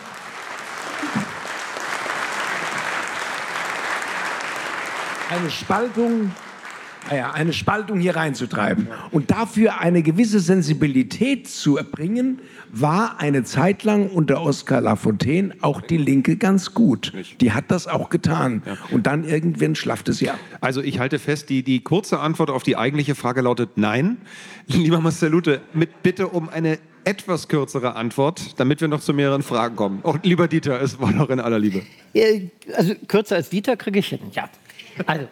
[5.30, 6.34] eine Spaltung
[7.10, 8.88] eine Spaltung hier reinzutreiben.
[9.12, 12.40] Und dafür eine gewisse Sensibilität zu erbringen,
[12.72, 17.14] war eine Zeit lang unter Oskar Lafontaine auch die Linke ganz gut.
[17.40, 18.64] Die hat das auch getan.
[18.92, 20.40] Und dann irgendwann schlaffte sie ab.
[20.62, 24.18] Also ich halte fest, die, die kurze Antwort auf die eigentliche Frage lautet nein.
[24.68, 29.44] Lieber Marcel Lute, mit Bitte um eine etwas kürzere Antwort, damit wir noch zu mehreren
[29.44, 30.00] Fragen kommen.
[30.04, 31.82] Auch lieber Dieter, es war noch in aller Liebe.
[32.76, 34.50] Also kürzer als Dieter kriege ich hin, ja.
[35.06, 35.28] Also,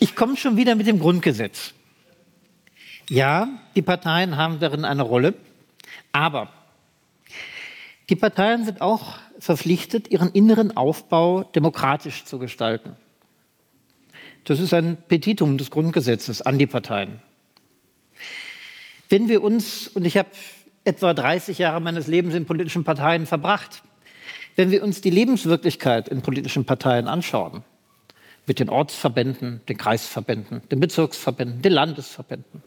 [0.00, 1.74] ich komme schon wieder mit dem Grundgesetz.
[3.08, 5.34] Ja, die Parteien haben darin eine Rolle,
[6.12, 6.50] aber
[8.08, 12.96] die Parteien sind auch verpflichtet, ihren inneren Aufbau demokratisch zu gestalten.
[14.44, 17.22] Das ist ein Petitum des Grundgesetzes an die Parteien.
[19.08, 20.28] Wenn wir uns, und ich habe
[20.84, 23.82] etwa 30 Jahre meines Lebens in politischen Parteien verbracht,
[24.56, 27.62] wenn wir uns die Lebenswirklichkeit in politischen Parteien anschauen,
[28.46, 32.62] mit den Ortsverbänden, den Kreisverbänden, den Bezirksverbänden, den Landesverbänden,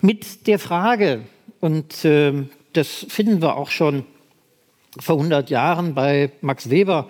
[0.00, 1.22] mit der Frage,
[1.60, 2.32] und äh,
[2.72, 4.04] das finden wir auch schon
[4.98, 7.08] vor 100 Jahren bei Max Weber,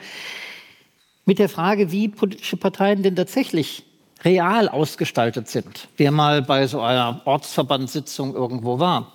[1.25, 3.85] mit der Frage, wie politische Parteien denn tatsächlich
[4.25, 5.89] real ausgestaltet sind.
[5.97, 9.13] Wer mal bei so einer Ortsverbandssitzung irgendwo war.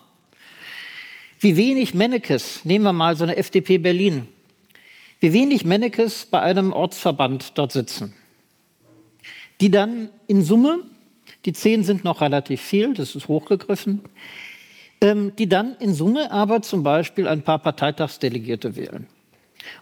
[1.44, 4.30] Wie wenig Mennekes, nehmen wir mal so eine FDP Berlin,
[5.20, 8.14] wie wenig Mennekes bei einem Ortsverband dort sitzen,
[9.60, 10.80] die dann in Summe,
[11.44, 14.04] die zehn sind noch relativ viel, das ist hochgegriffen,
[15.02, 19.08] ähm, die dann in Summe aber zum Beispiel ein paar Parteitagsdelegierte wählen.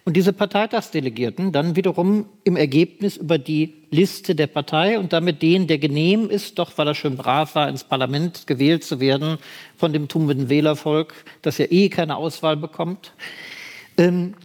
[0.06, 5.68] Und diese Parteitagsdelegierten dann wiederum im Ergebnis über die Liste der Partei und damit den,
[5.68, 9.38] der genehm ist, doch weil er schön brav war, ins Parlament gewählt zu werden
[9.76, 13.14] von dem tummenden Wählervolk, das ja eh keine Auswahl bekommt,
[13.98, 14.36] ähm,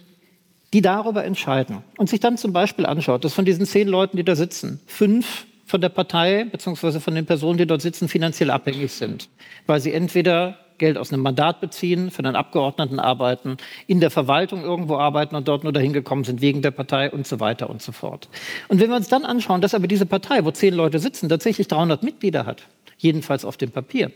[0.73, 4.25] die darüber entscheiden und sich dann zum Beispiel anschaut, dass von diesen zehn Leuten, die
[4.25, 7.01] da sitzen, fünf von der Partei bzw.
[7.01, 9.29] von den Personen, die dort sitzen, finanziell abhängig sind,
[9.67, 13.57] weil sie entweder Geld aus einem Mandat beziehen, für einen Abgeordneten arbeiten,
[13.87, 17.27] in der Verwaltung irgendwo arbeiten und dort nur dahin gekommen sind wegen der Partei und
[17.27, 18.29] so weiter und so fort.
[18.69, 21.69] Und wenn wir uns dann anschauen, dass aber diese Partei, wo zehn Leute sitzen, tatsächlich
[21.69, 22.63] 300 Mitglieder hat,
[22.99, 24.13] jedenfalls auf dem Papier,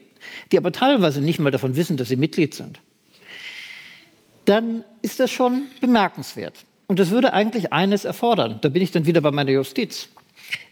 [0.53, 2.81] die aber teilweise nicht mal davon wissen, dass sie Mitglied sind,
[4.45, 6.55] dann ist das schon bemerkenswert.
[6.87, 8.59] Und das würde eigentlich eines erfordern.
[8.61, 10.09] Da bin ich dann wieder bei meiner Justiz.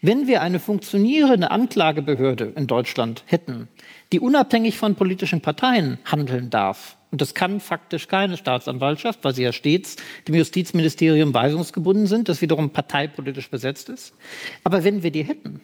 [0.03, 3.69] Wenn wir eine funktionierende Anklagebehörde in Deutschland hätten,
[4.13, 9.43] die unabhängig von politischen Parteien handeln darf, und das kann faktisch keine Staatsanwaltschaft, weil sie
[9.43, 14.13] ja stets dem Justizministerium weisungsgebunden sind, das wiederum parteipolitisch besetzt ist.
[14.63, 15.61] Aber wenn wir die hätten,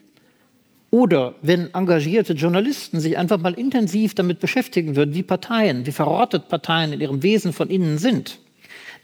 [0.91, 6.49] oder wenn engagierte Journalisten sich einfach mal intensiv damit beschäftigen würden, wie Parteien, wie verrottet
[6.49, 8.39] Parteien in ihrem Wesen von innen sind,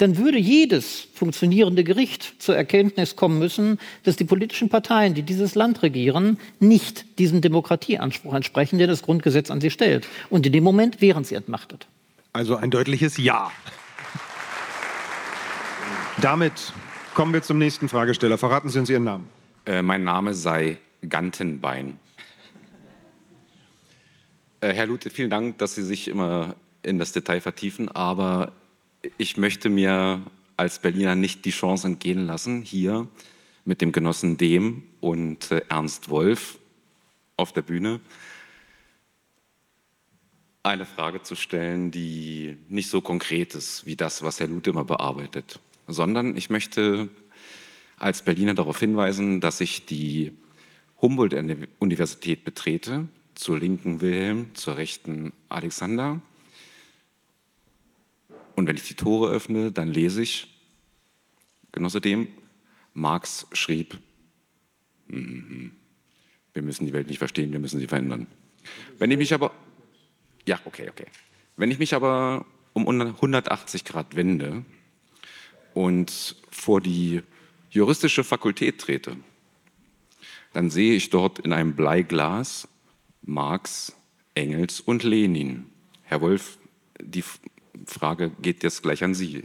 [0.01, 5.55] dann würde jedes funktionierende Gericht zur Erkenntnis kommen müssen, dass die politischen Parteien, die dieses
[5.55, 10.09] Land regieren, nicht diesem Demokratieanspruch entsprechen, den das Grundgesetz an sie stellt.
[10.31, 11.87] Und in dem Moment wären sie entmachtet.
[12.33, 13.51] Also ein deutliches Ja.
[16.23, 16.73] Damit
[17.15, 18.39] kommen wir zum nächsten Fragesteller.
[18.39, 19.29] Verraten Sie uns Ihren Namen.
[19.67, 21.99] Äh, mein Name sei Gantenbein.
[24.61, 28.53] Äh, Herr Lute, vielen Dank, dass Sie sich immer in das Detail vertiefen, aber
[29.19, 30.23] ich möchte mir
[30.57, 33.09] als Berliner nicht die Chance entgehen lassen, hier
[33.65, 36.59] mit dem Genossen Dehm und äh, Ernst Wolf
[37.37, 38.01] auf der Bühne
[40.63, 44.85] eine Frage zu stellen, die nicht so konkret ist wie das, was Herr Lute immer
[44.85, 47.09] bearbeitet, sondern ich möchte
[47.97, 50.33] als Berliner darauf hinweisen, dass ich die
[51.01, 56.21] Humboldt-Universität betrete, zur linken Wilhelm, zur rechten Alexander.
[58.61, 60.47] Und wenn ich die Tore öffne, dann lese ich,
[61.73, 62.29] Genosse dem,
[62.93, 63.99] Marx schrieb,
[65.07, 65.73] mhm,
[66.53, 68.27] wir müssen die Welt nicht verstehen, wir müssen sie verändern.
[68.99, 69.53] Wenn ich mich aber,
[70.45, 71.07] ja, okay, okay.
[71.57, 72.45] Wenn ich mich aber
[72.75, 74.63] um 180 Grad wende
[75.73, 77.23] und vor die
[77.71, 79.17] juristische Fakultät trete,
[80.53, 82.69] dann sehe ich dort in einem Bleiglas
[83.23, 83.97] Marx,
[84.35, 85.65] Engels und Lenin.
[86.03, 86.59] Herr Wolf,
[87.01, 87.25] die
[87.87, 89.45] Frage geht jetzt gleich an Sie.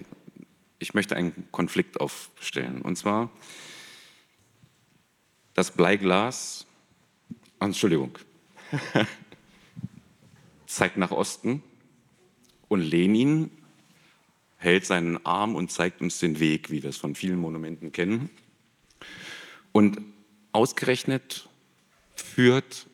[0.79, 2.81] Ich möchte einen Konflikt aufstellen.
[2.81, 3.29] Und zwar
[5.53, 6.65] das Bleiglas,
[7.59, 8.17] ah, Entschuldigung,
[10.65, 11.63] zeigt nach Osten
[12.67, 13.51] und Lenin
[14.57, 18.29] hält seinen Arm und zeigt uns den Weg, wie wir es von vielen Monumenten kennen.
[19.71, 20.01] Und
[20.55, 21.49] Ausgerechnet
[22.15, 22.87] führt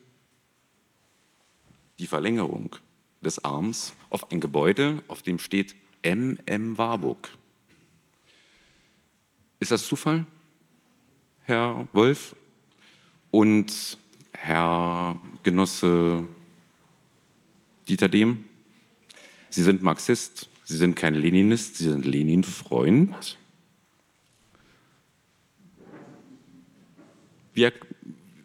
[2.00, 2.74] die Verlängerung
[3.22, 7.30] des Arms auf ein Gebäude, auf dem steht MM Warburg.
[9.60, 10.26] Ist das Zufall,
[11.44, 12.34] Herr Wolf?
[13.30, 13.96] Und
[14.32, 16.26] Herr Genosse
[17.88, 18.44] Dieter Dehm,
[19.50, 23.38] Sie sind Marxist, Sie sind kein Leninist, Sie sind Lenin-Freund.
[27.54, 27.70] Wie,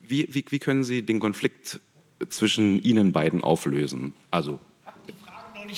[0.07, 1.80] wie, wie, können Sie den Konflikt
[2.30, 4.13] zwischen Ihnen beiden auflösen?
[4.32, 4.59] Also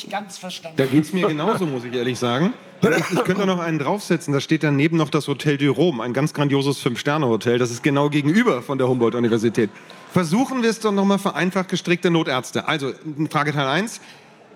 [0.03, 0.77] nicht ganz verstanden.
[0.77, 2.53] Da geht es mir genauso, muss ich ehrlich sagen.
[2.81, 4.33] Ich, ich könnte noch einen draufsetzen.
[4.33, 7.57] Da steht daneben noch das Hotel du Rome, ein ganz grandioses Fünf-Sterne-Hotel.
[7.57, 9.69] Das ist genau gegenüber von der Humboldt-Universität.
[10.11, 12.67] Versuchen wir es doch nochmal vereinfacht gestrickte Notärzte.
[12.67, 12.93] Also,
[13.29, 13.99] Frage Teil 1.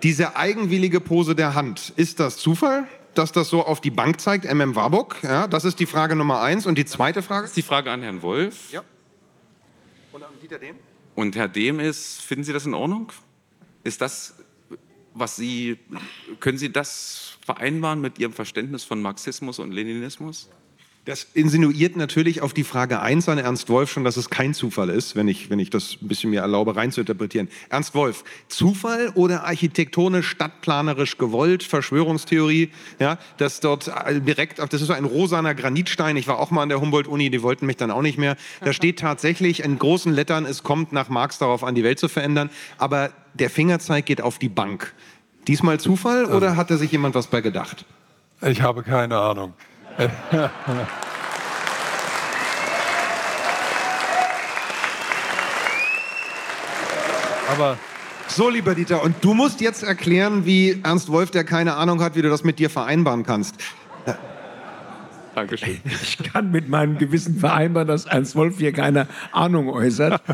[0.02, 2.86] Diese eigenwillige Pose der Hand, ist das Zufall?
[3.14, 5.16] dass das so auf die Bank zeigt, MM Warburg?
[5.22, 6.66] Ja, das ist die Frage Nummer eins.
[6.66, 7.42] Und die zweite Frage?
[7.42, 8.72] Das ist die Frage an Herrn Wolf.
[8.72, 8.82] Ja.
[10.10, 10.74] Und an Dieter Dehm?
[11.14, 13.12] Und Herr Dehm ist, finden Sie das in Ordnung?
[13.84, 14.34] Ist das,
[15.14, 15.78] was Sie,
[16.40, 20.50] können Sie das vereinbaren mit Ihrem Verständnis von Marxismus und Leninismus?
[21.04, 24.88] Das insinuiert natürlich auf die Frage 1 an Ernst Wolf schon, dass es kein Zufall
[24.88, 27.50] ist, wenn ich, wenn ich das ein bisschen mir erlaube, reinzuinterpretieren.
[27.68, 33.92] Ernst Wolf, Zufall oder architektonisch, stadtplanerisch gewollt, Verschwörungstheorie, ja, dass dort
[34.26, 37.42] direkt, das ist so ein rosaner Granitstein, ich war auch mal an der Humboldt-Uni, die
[37.42, 38.36] wollten mich dann auch nicht mehr.
[38.62, 42.08] Da steht tatsächlich in großen Lettern, es kommt nach Marx darauf an, die Welt zu
[42.08, 42.48] verändern,
[42.78, 44.94] aber der Fingerzeig geht auf die Bank.
[45.48, 47.84] Diesmal Zufall oder hat da sich jemand was bei gedacht?
[48.40, 49.52] Ich habe keine Ahnung.
[57.52, 57.78] Aber
[58.26, 62.16] so, lieber Dieter, und du musst jetzt erklären, wie Ernst Wolf, der keine Ahnung hat,
[62.16, 63.56] wie du das mit dir vereinbaren kannst.
[65.34, 65.80] Dankeschön.
[65.84, 70.20] Ich kann mit meinem Gewissen vereinbaren, dass Ernst Wolf hier keine Ahnung äußert.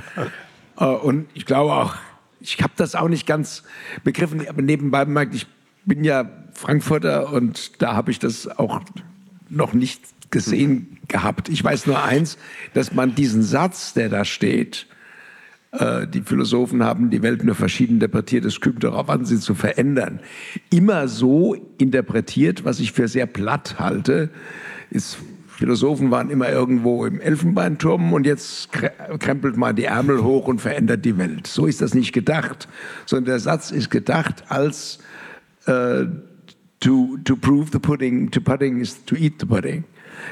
[0.78, 1.96] Äh, und ich glaube auch,
[2.40, 3.64] ich habe das auch nicht ganz
[4.02, 5.46] begriffen, aber nebenbei bemerkt, ich
[5.84, 8.80] bin ja Frankfurter und da habe ich das auch
[9.50, 11.48] noch nicht gesehen gehabt.
[11.48, 12.38] Ich weiß nur eins,
[12.72, 14.86] dass man diesen Satz, der da steht,
[15.72, 19.54] äh, die Philosophen haben die Welt nur verschieden interpretiert, es kommt darauf an, sie zu
[19.54, 20.20] verändern,
[20.70, 24.30] immer so interpretiert, was ich für sehr platt halte,
[24.90, 30.58] ist Philosophen waren immer irgendwo im Elfenbeinturm und jetzt krempelt man die Ärmel hoch und
[30.58, 31.46] verändert die Welt.
[31.46, 32.66] So ist das nicht gedacht,
[33.04, 35.00] sondern der Satz ist gedacht als
[35.66, 36.06] äh,
[36.80, 39.84] to, to prove the pudding, to pudding is to eat the pudding.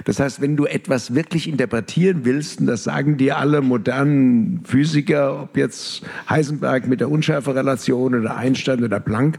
[0.05, 5.43] Das heißt, wenn du etwas wirklich interpretieren willst, und das sagen dir alle modernen Physiker,
[5.43, 9.39] ob jetzt Heisenberg mit der Unschärferelation oder Einstein oder Planck,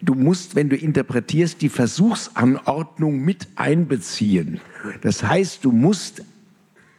[0.00, 4.60] du musst, wenn du interpretierst, die Versuchsanordnung mit einbeziehen.
[5.02, 6.22] Das heißt, du musst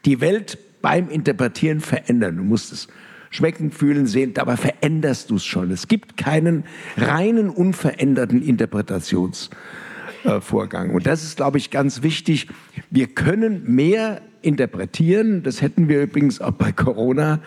[0.05, 2.37] die Welt beim Interpretieren verändern.
[2.37, 2.87] Du musst es
[3.33, 5.71] schmecken, fühlen, sehen, dabei veränderst du es schon.
[5.71, 6.65] Es gibt keinen
[6.97, 10.89] reinen, unveränderten Interpretationsvorgang.
[10.91, 12.49] Und das ist, glaube ich, ganz wichtig.
[12.89, 15.43] Wir können mehr interpretieren.
[15.43, 17.39] Das hätten wir übrigens auch bei Corona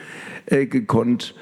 [0.47, 1.35] äh, gekonnt,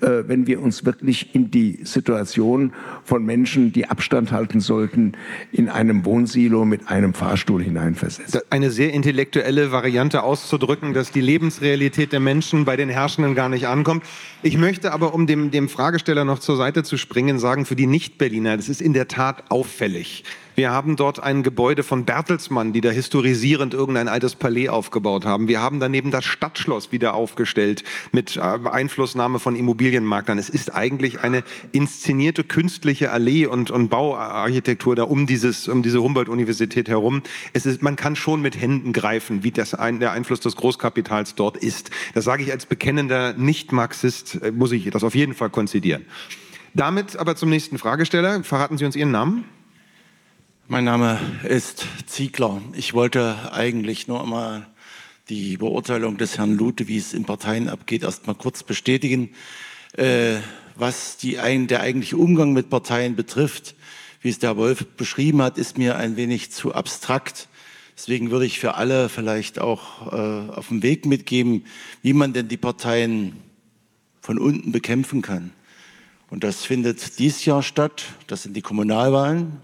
[0.00, 2.72] äh, wenn wir uns wirklich in die Situation
[3.04, 5.12] von Menschen, die Abstand halten sollten,
[5.52, 8.40] in einem Wohnsilo mit einem Fahrstuhl hineinversetzen.
[8.50, 13.66] Eine sehr intellektuelle Variante auszudrücken, dass die Lebensrealität der Menschen bei den Herrschenden gar nicht
[13.66, 14.04] ankommt.
[14.42, 17.86] Ich möchte aber, um dem, dem Fragesteller noch zur Seite zu springen, sagen, für die
[17.86, 20.24] Nicht-Berliner, das ist in der Tat auffällig.
[20.54, 25.48] Wir haben dort ein Gebäude von Bertelsmann, die da historisierend irgendein altes Palais aufgebaut haben.
[25.48, 30.36] Wir haben daneben das Stadtschloss wieder aufgestellt mit äh, Einflussnahme von Immobilienmaklern.
[30.38, 31.42] Es ist eigentlich eine
[31.72, 37.22] inszenierte künstliche Allee und, und Bauarchitektur da um, dieses, um diese Humboldt-Universität herum.
[37.54, 41.34] Es ist, man kann schon mit Händen greifen, wie das ein, der Einfluss des Großkapitals
[41.34, 41.90] dort ist.
[42.12, 46.04] Das sage ich als bekennender Nicht-Marxist, äh, muss ich das auf jeden Fall konzidieren.
[46.74, 48.44] Damit aber zum nächsten Fragesteller.
[48.44, 49.44] Verraten Sie uns Ihren Namen?
[50.72, 52.62] Mein Name ist Ziegler.
[52.72, 54.66] Ich wollte eigentlich nur einmal
[55.28, 59.34] die Beurteilung des Herrn Lute, wie es in Parteien abgeht, erst mal kurz bestätigen.
[59.98, 60.36] Äh,
[60.74, 63.74] was die, ein, der eigentliche Umgang mit Parteien betrifft,
[64.22, 67.48] wie es der Wolf beschrieben hat, ist mir ein wenig zu abstrakt.
[67.94, 71.66] Deswegen würde ich für alle vielleicht auch äh, auf den Weg mitgeben,
[72.00, 73.36] wie man denn die Parteien
[74.22, 75.50] von unten bekämpfen kann.
[76.30, 78.04] Und das findet dies Jahr statt.
[78.26, 79.60] Das sind die Kommunalwahlen.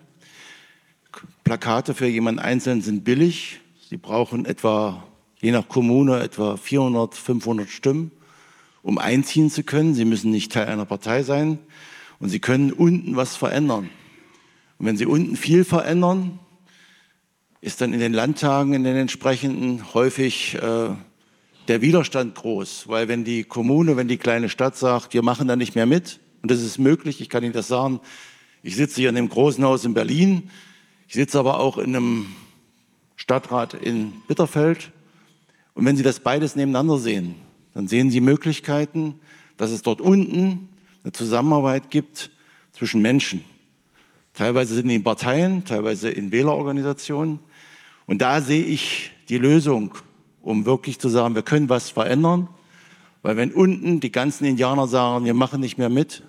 [1.49, 3.61] Plakate für jemanden einzeln sind billig.
[3.89, 5.03] Sie brauchen etwa,
[5.41, 8.11] je nach Kommune, etwa 400, 500 Stimmen,
[8.83, 9.95] um einziehen zu können.
[9.95, 11.59] Sie müssen nicht Teil einer Partei sein
[12.19, 13.89] und Sie können unten was verändern.
[14.77, 16.39] Und wenn Sie unten viel verändern,
[17.63, 20.91] ist dann in den Landtagen, in den entsprechenden häufig äh,
[21.67, 22.89] der Widerstand groß.
[22.89, 26.21] Weil wenn die Kommune, wenn die kleine Stadt sagt, wir machen da nicht mehr mit,
[26.43, 28.01] und das ist möglich, ich kann Ihnen das sagen,
[28.63, 30.51] ich sitze hier in dem großen Haus in Berlin,
[31.09, 32.27] ich sitze aber auch in einem
[33.17, 34.93] Stadtrat in Bitterfeld.
[35.73, 37.35] Und wenn Sie das beides nebeneinander sehen,
[37.73, 39.19] dann sehen Sie Möglichkeiten,
[39.57, 40.69] dass es dort unten
[41.03, 42.31] eine Zusammenarbeit gibt
[42.73, 43.43] zwischen Menschen.
[44.35, 47.39] Teilweise sind die in Parteien, teilweise in Wählerorganisationen.
[48.07, 49.95] Und da sehe ich die Lösung,
[50.43, 52.49] um wirklich zu sagen, wir können was verändern.
[53.23, 56.23] Weil wenn unten die ganzen Indianer sagen, wir machen nicht mehr mit,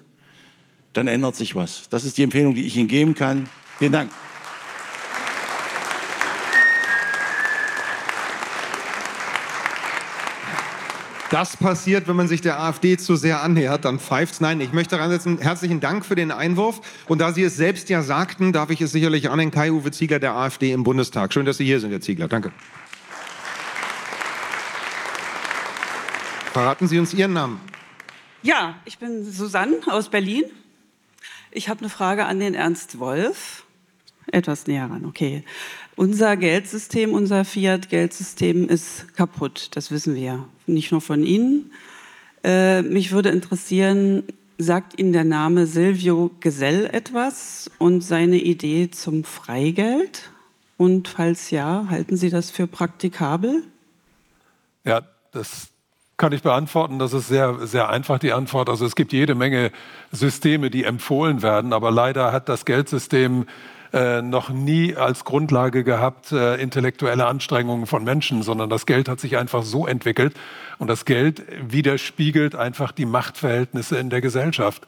[0.93, 1.89] dann ändert sich was.
[1.89, 3.49] Das ist die Empfehlung, die ich Ihnen geben kann.
[3.77, 4.11] Vielen Dank.
[11.31, 14.41] Das passiert, wenn man sich der AfD zu sehr annähert, dann pfeift's.
[14.41, 15.37] Nein, ich möchte reinsetzen.
[15.37, 16.81] Herzlichen Dank für den Einwurf.
[17.07, 19.51] Und da Sie es selbst ja sagten, darf ich es sicherlich anhängen.
[19.51, 21.31] Kai-Uwe Ziegler der AfD im Bundestag.
[21.31, 22.27] Schön, dass Sie hier sind, Herr Ziegler.
[22.27, 22.51] Danke.
[26.51, 27.61] Verraten Sie uns Ihren Namen.
[28.41, 30.45] Ja, ich bin Susanne aus Berlin.
[31.51, 33.65] Ich habe eine Frage an den Ernst Wolf.
[34.31, 35.43] Etwas näher ran, okay.
[35.95, 40.45] Unser Geldsystem, unser Fiat-Geldsystem ist kaputt, das wissen wir.
[40.65, 41.71] Nicht nur von Ihnen.
[42.43, 44.23] Äh, mich würde interessieren,
[44.57, 50.31] sagt Ihnen der Name Silvio Gesell etwas und seine Idee zum Freigeld?
[50.77, 53.63] Und falls ja, halten Sie das für praktikabel?
[54.85, 55.01] Ja,
[55.31, 55.67] das
[56.15, 56.99] kann ich beantworten.
[56.99, 58.69] Das ist sehr, sehr einfach die Antwort.
[58.69, 59.71] Also es gibt jede Menge
[60.11, 63.45] Systeme, die empfohlen werden, aber leider hat das Geldsystem
[63.93, 69.19] äh, noch nie als Grundlage gehabt, äh, intellektuelle Anstrengungen von Menschen, sondern das Geld hat
[69.19, 70.35] sich einfach so entwickelt
[70.77, 74.87] und das Geld widerspiegelt einfach die Machtverhältnisse in der Gesellschaft.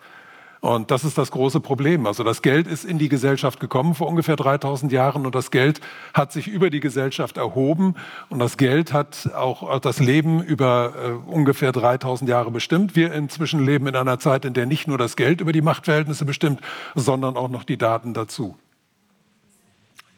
[0.61, 2.05] Und das ist das große Problem.
[2.05, 5.81] Also das Geld ist in die Gesellschaft gekommen vor ungefähr 3000 Jahren und das Geld
[6.13, 7.95] hat sich über die Gesellschaft erhoben
[8.29, 12.95] und das Geld hat auch das Leben über äh, ungefähr 3000 Jahre bestimmt.
[12.95, 16.25] Wir inzwischen leben in einer Zeit, in der nicht nur das Geld über die Machtverhältnisse
[16.25, 16.61] bestimmt,
[16.93, 18.55] sondern auch noch die Daten dazu.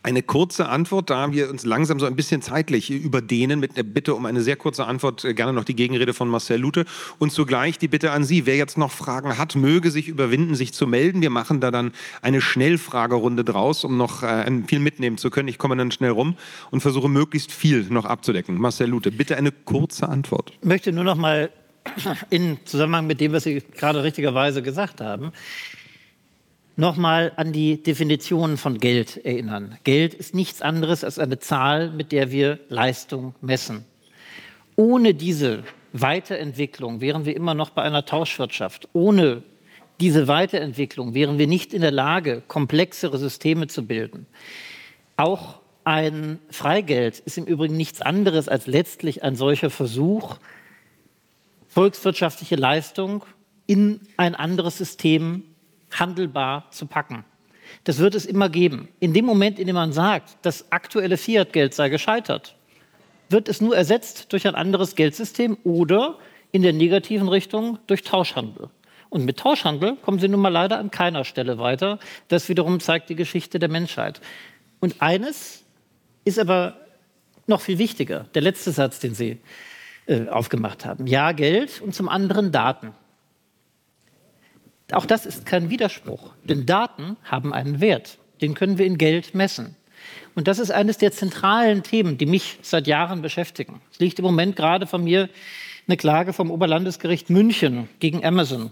[0.05, 4.15] Eine kurze Antwort, da wir uns langsam so ein bisschen zeitlich überdehnen, mit der Bitte
[4.15, 6.83] um eine sehr kurze Antwort, äh, gerne noch die Gegenrede von Marcel Lute
[7.19, 10.73] und zugleich die Bitte an Sie, wer jetzt noch Fragen hat, möge sich überwinden, sich
[10.73, 11.21] zu melden.
[11.21, 15.47] Wir machen da dann eine Schnellfragerunde draus, um noch äh, viel mitnehmen zu können.
[15.47, 16.35] Ich komme dann schnell rum
[16.69, 18.59] und versuche möglichst viel noch abzudecken.
[18.59, 20.51] Marcel Lute, bitte eine kurze Antwort.
[20.59, 21.49] Ich möchte nur noch mal
[22.29, 25.31] in Zusammenhang mit dem, was Sie gerade richtigerweise gesagt haben,
[26.75, 29.77] nochmal an die Definition von Geld erinnern.
[29.83, 33.85] Geld ist nichts anderes als eine Zahl, mit der wir Leistung messen.
[34.75, 35.63] Ohne diese
[35.93, 38.89] Weiterentwicklung wären wir immer noch bei einer Tauschwirtschaft.
[38.93, 39.43] Ohne
[39.99, 44.25] diese Weiterentwicklung wären wir nicht in der Lage, komplexere Systeme zu bilden.
[45.15, 50.37] Auch ein Freigeld ist im Übrigen nichts anderes als letztlich ein solcher Versuch,
[51.67, 53.23] volkswirtschaftliche Leistung
[53.67, 55.43] in ein anderes System
[55.99, 57.25] handelbar zu packen.
[57.83, 58.89] Das wird es immer geben.
[58.99, 62.55] In dem Moment, in dem man sagt, das aktuelle Fiat-Geld sei gescheitert,
[63.29, 66.17] wird es nur ersetzt durch ein anderes Geldsystem oder
[66.51, 68.69] in der negativen Richtung durch Tauschhandel.
[69.09, 71.99] Und mit Tauschhandel kommen Sie nun mal leider an keiner Stelle weiter.
[72.29, 74.21] Das wiederum zeigt die Geschichte der Menschheit.
[74.79, 75.63] Und eines
[76.25, 76.77] ist aber
[77.47, 79.39] noch viel wichtiger, der letzte Satz, den Sie
[80.05, 81.07] äh, aufgemacht haben.
[81.07, 82.93] Ja, Geld und zum anderen Daten.
[84.93, 88.17] Auch das ist kein Widerspruch, denn Daten haben einen Wert.
[88.41, 89.75] Den können wir in Geld messen.
[90.35, 93.81] Und das ist eines der zentralen Themen, die mich seit Jahren beschäftigen.
[93.91, 95.29] Es liegt im Moment gerade von mir
[95.87, 98.71] eine Klage vom Oberlandesgericht München gegen Amazon,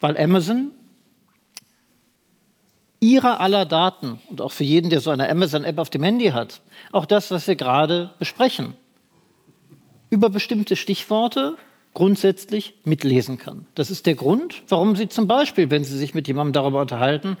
[0.00, 0.70] weil Amazon
[3.00, 6.62] ihrer aller Daten und auch für jeden, der so eine Amazon-App auf dem Handy hat,
[6.90, 8.74] auch das, was wir gerade besprechen,
[10.10, 11.56] über bestimmte Stichworte
[11.94, 13.66] grundsätzlich mitlesen kann.
[13.74, 17.36] Das ist der Grund, warum Sie zum Beispiel, wenn Sie sich mit jemandem darüber unterhalten,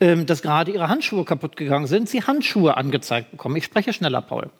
[0.00, 3.56] ähm, dass gerade Ihre Handschuhe kaputt gegangen sind, Sie Handschuhe angezeigt bekommen.
[3.56, 4.50] Ich spreche schneller, Paul.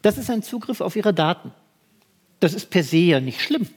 [0.00, 1.52] Das ist ein Zugriff auf Ihre Daten.
[2.40, 3.68] Das ist per se ja nicht schlimm.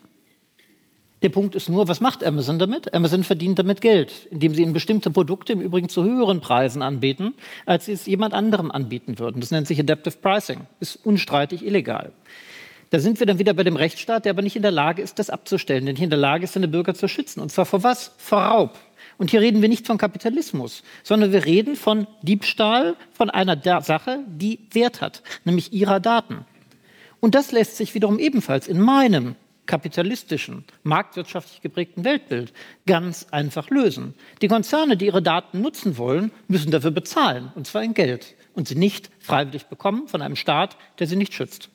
[1.21, 2.93] Der Punkt ist nur, was macht Amazon damit?
[2.93, 7.33] Amazon verdient damit Geld, indem sie ihnen bestimmte Produkte im Übrigen zu höheren Preisen anbieten,
[7.65, 9.41] als sie es jemand anderem anbieten würden.
[9.41, 12.13] Das nennt sich Adaptive Pricing, ist unstreitig illegal.
[12.91, 15.19] Da sind wir dann wieder bei dem Rechtsstaat, der aber nicht in der Lage ist,
[15.19, 17.39] das abzustellen, der nicht in der Lage ist, seine Bürger zu schützen.
[17.39, 18.13] Und zwar vor was?
[18.17, 18.79] Vor Raub.
[19.17, 24.19] Und hier reden wir nicht von Kapitalismus, sondern wir reden von Diebstahl von einer Sache,
[24.27, 26.45] die Wert hat, nämlich ihrer Daten.
[27.19, 29.35] Und das lässt sich wiederum ebenfalls in meinem
[29.65, 32.53] kapitalistischen, marktwirtschaftlich geprägten Weltbild
[32.87, 34.15] ganz einfach lösen.
[34.41, 38.67] Die Konzerne, die ihre Daten nutzen wollen, müssen dafür bezahlen, und zwar in Geld, und
[38.67, 41.69] sie nicht freiwillig bekommen von einem Staat, der sie nicht schützt.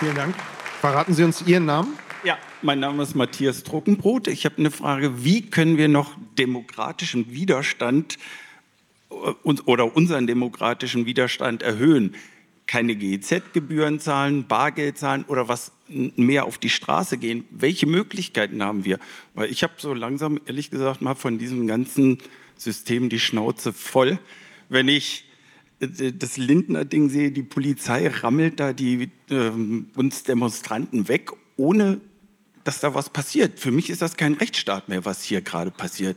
[0.00, 0.34] Vielen Dank.
[0.80, 1.96] Verraten Sie uns Ihren Namen?
[2.24, 4.26] Ja, mein Name ist Matthias Druckenbrot.
[4.26, 8.18] Ich habe eine Frage, wie können wir noch demokratischen Widerstand
[9.10, 9.14] äh,
[9.64, 12.16] oder unseren demokratischen Widerstand erhöhen?
[12.66, 17.44] Keine GEZ-Gebühren zahlen, Bargeld zahlen oder was mehr auf die Straße gehen.
[17.50, 18.98] Welche Möglichkeiten haben wir?
[19.34, 22.18] Weil ich habe so langsam, ehrlich gesagt, mal von diesem ganzen
[22.56, 24.18] System die Schnauze voll.
[24.68, 25.24] Wenn ich
[25.80, 29.50] das Lindner-Ding sehe, die Polizei rammelt da die, äh,
[29.96, 32.00] uns Demonstranten weg, ohne
[32.64, 33.60] dass da was passiert.
[33.60, 36.16] Für mich ist das kein Rechtsstaat mehr, was hier gerade passiert.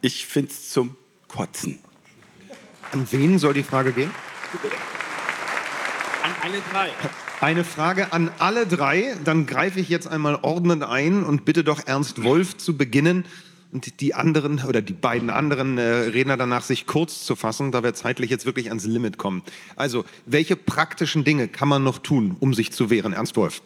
[0.00, 0.96] Ich finde es zum
[1.28, 1.78] Kotzen.
[2.92, 4.10] An wen soll die Frage gehen?
[6.22, 6.90] An alle drei.
[7.40, 9.16] Eine Frage an alle drei.
[9.24, 13.24] Dann greife ich jetzt einmal ordnend ein und bitte doch Ernst Wolf zu beginnen
[13.74, 17.82] und die anderen oder die beiden anderen äh, Redner danach sich kurz zu fassen, da
[17.82, 19.42] wir zeitlich jetzt wirklich ans Limit kommen.
[19.76, 23.12] Also, welche praktischen Dinge kann man noch tun, um sich zu wehren?
[23.12, 23.62] Ernst Wolf.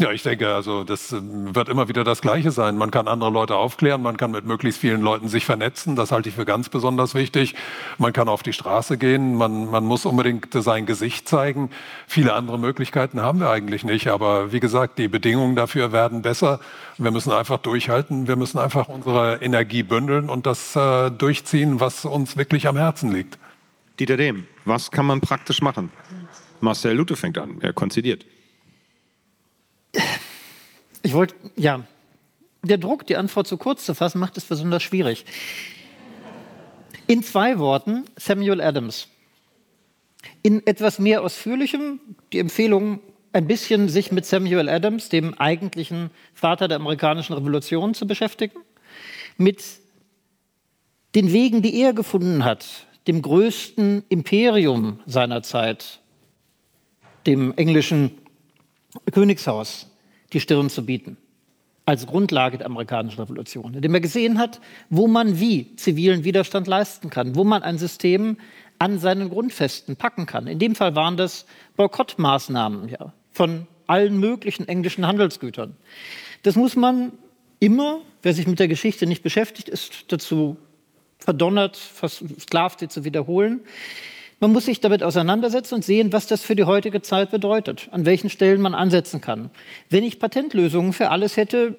[0.00, 2.78] Ja, ich denke, also das äh, wird immer wieder das Gleiche sein.
[2.78, 5.96] Man kann andere Leute aufklären, man kann mit möglichst vielen Leuten sich vernetzen.
[5.96, 7.56] Das halte ich für ganz besonders wichtig.
[7.98, 11.70] Man kann auf die Straße gehen, man, man muss unbedingt sein Gesicht zeigen.
[12.06, 14.06] Viele andere Möglichkeiten haben wir eigentlich nicht.
[14.06, 16.60] Aber wie gesagt, die Bedingungen dafür werden besser.
[16.96, 18.28] Wir müssen einfach durchhalten.
[18.28, 23.10] Wir müssen einfach unsere Energie bündeln und das äh, durchziehen, was uns wirklich am Herzen
[23.10, 23.36] liegt.
[23.98, 25.90] Dieter Dehm, was kann man praktisch machen?
[26.60, 28.24] Marcel Lute fängt an, er konzidiert.
[31.02, 31.84] Ich wollte, ja,
[32.62, 35.24] der Druck, die Antwort zu kurz zu fassen, macht es besonders schwierig.
[37.06, 39.08] In zwei Worten Samuel Adams.
[40.42, 42.00] In etwas mehr ausführlichem
[42.32, 43.00] die Empfehlung,
[43.32, 48.58] ein bisschen sich mit Samuel Adams, dem eigentlichen Vater der amerikanischen Revolution, zu beschäftigen,
[49.36, 49.64] mit
[51.14, 56.00] den Wegen, die er gefunden hat, dem größten Imperium seiner Zeit,
[57.26, 58.18] dem englischen
[59.12, 59.87] Königshaus
[60.32, 61.16] die Stirn zu bieten,
[61.84, 64.60] als Grundlage der amerikanischen Revolution, indem er gesehen hat,
[64.90, 68.36] wo man wie zivilen Widerstand leisten kann, wo man ein System
[68.78, 70.46] an seinen Grundfesten packen kann.
[70.46, 75.74] In dem Fall waren das Boykottmaßnahmen ja, von allen möglichen englischen Handelsgütern.
[76.42, 77.12] Das muss man
[77.58, 80.56] immer, wer sich mit der Geschichte nicht beschäftigt, ist dazu
[81.18, 83.60] verdonnert, versklavt, sie zu wiederholen.
[84.40, 88.06] Man muss sich damit auseinandersetzen und sehen, was das für die heutige Zeit bedeutet, an
[88.06, 89.50] welchen Stellen man ansetzen kann.
[89.90, 91.76] Wenn ich Patentlösungen für alles hätte,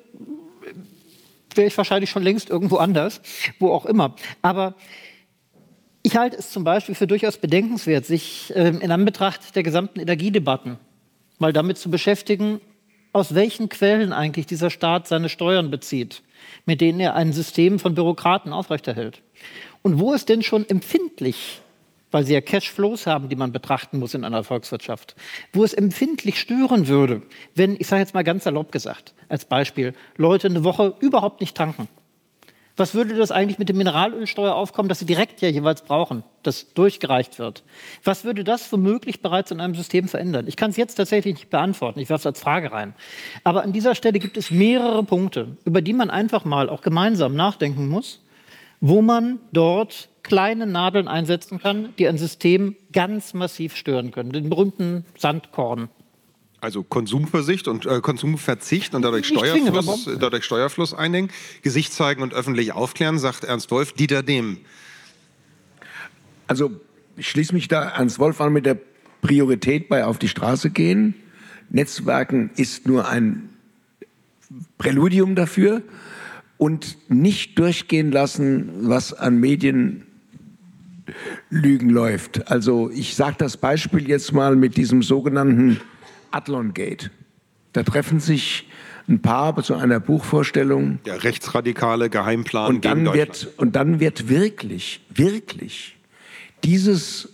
[1.56, 3.22] wäre ich wahrscheinlich schon längst irgendwo anders,
[3.60, 4.16] wo auch immer.
[4.42, 4.76] Aber
[6.04, 10.78] ich halte es zum Beispiel für durchaus bedenkenswert, sich äh, in Anbetracht der gesamten Energiedebatten
[11.38, 12.60] mal damit zu beschäftigen,
[13.14, 16.22] aus welchen Quellen eigentlich dieser Staat seine Steuern bezieht,
[16.66, 19.22] mit denen er ein System von Bürokraten aufrechterhält.
[19.82, 21.62] Und wo es denn schon empfindlich,
[22.12, 25.16] weil sie ja Cashflows haben, die man betrachten muss in einer Volkswirtschaft,
[25.54, 27.22] wo es empfindlich stören würde,
[27.56, 31.56] wenn, ich sage jetzt mal ganz salopp gesagt, als Beispiel, Leute eine Woche überhaupt nicht
[31.56, 31.88] tanken
[32.80, 36.74] was würde das eigentlich mit dem Mineralölsteuer aufkommen, das Sie direkt ja jeweils brauchen, das
[36.74, 37.64] durchgereicht wird?
[38.04, 40.48] Was würde das womöglich bereits in einem System verändern?
[40.48, 42.00] Ich kann es jetzt tatsächlich nicht beantworten.
[42.00, 42.96] Ich werfe es als Frage rein.
[43.44, 47.36] Aber an dieser Stelle gibt es mehrere Punkte, über die man einfach mal auch gemeinsam
[47.36, 48.24] nachdenken muss,
[48.80, 54.32] wo man dort kleine Nadeln einsetzen kann, die ein System ganz massiv stören können.
[54.32, 55.90] Den berühmten Sandkorn.
[56.62, 62.74] Also Konsumversicht und äh, Konsumverzicht und dadurch Steuerfluss, dadurch Steuerfluss eindenken, Gesicht zeigen und öffentlich
[62.74, 63.94] aufklären, sagt Ernst Wolf.
[63.94, 64.58] Dieter Dehm.
[66.48, 66.72] Also
[67.16, 68.78] ich schließe mich da Ernst Wolf an mit der
[69.22, 71.14] Priorität bei auf die Straße gehen.
[71.70, 73.50] Netzwerken ist nur ein
[74.78, 75.82] Präludium dafür
[76.58, 80.06] und nicht durchgehen lassen, was an Medien
[81.50, 82.50] Lügen läuft.
[82.52, 85.80] Also ich sage das Beispiel jetzt mal mit diesem sogenannten
[86.32, 87.12] Adlon Gate.
[87.74, 88.68] Da treffen sich
[89.08, 91.00] ein paar zu einer Buchvorstellung.
[91.06, 95.98] Der rechtsradikale Geheimplan und dann wird Und dann wird wirklich, wirklich
[96.64, 97.30] dieses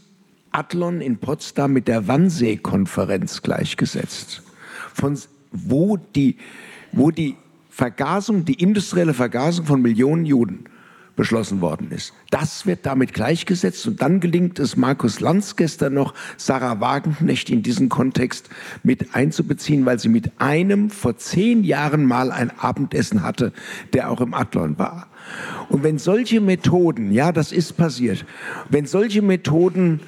[0.51, 4.41] Adlon in Potsdam mit der Wannsee-Konferenz gleichgesetzt.
[4.93, 5.19] Von,
[5.51, 6.37] wo, die,
[6.93, 7.35] wo die
[7.69, 10.65] Vergasung, die industrielle Vergasung von Millionen Juden
[11.15, 12.13] beschlossen worden ist.
[12.29, 17.63] Das wird damit gleichgesetzt und dann gelingt es Markus Lanz gestern noch, Sarah Wagenknecht in
[17.63, 18.49] diesen Kontext
[18.83, 23.53] mit einzubeziehen, weil sie mit einem vor zehn Jahren mal ein Abendessen hatte,
[23.93, 25.07] der auch im Adlon war.
[25.69, 28.25] Und wenn solche Methoden, ja, das ist passiert,
[28.69, 30.01] wenn solche Methoden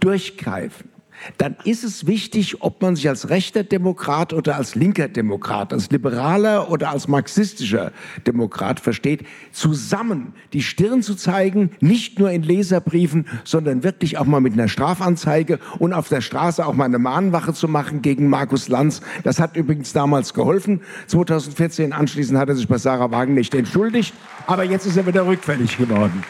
[0.00, 0.91] durchgreifen,
[1.38, 5.90] dann ist es wichtig, ob man sich als rechter Demokrat oder als linker Demokrat, als
[5.90, 7.92] liberaler oder als marxistischer
[8.26, 14.40] Demokrat versteht, zusammen die Stirn zu zeigen, nicht nur in Leserbriefen, sondern wirklich auch mal
[14.40, 18.68] mit einer Strafanzeige und auf der Straße auch mal eine Mahnwache zu machen gegen Markus
[18.68, 19.00] Lanz.
[19.24, 20.80] Das hat übrigens damals geholfen.
[21.06, 24.14] 2014 anschließend hat er sich bei Sarah Wagen nicht entschuldigt,
[24.46, 26.22] aber jetzt ist er wieder rückfällig geworden.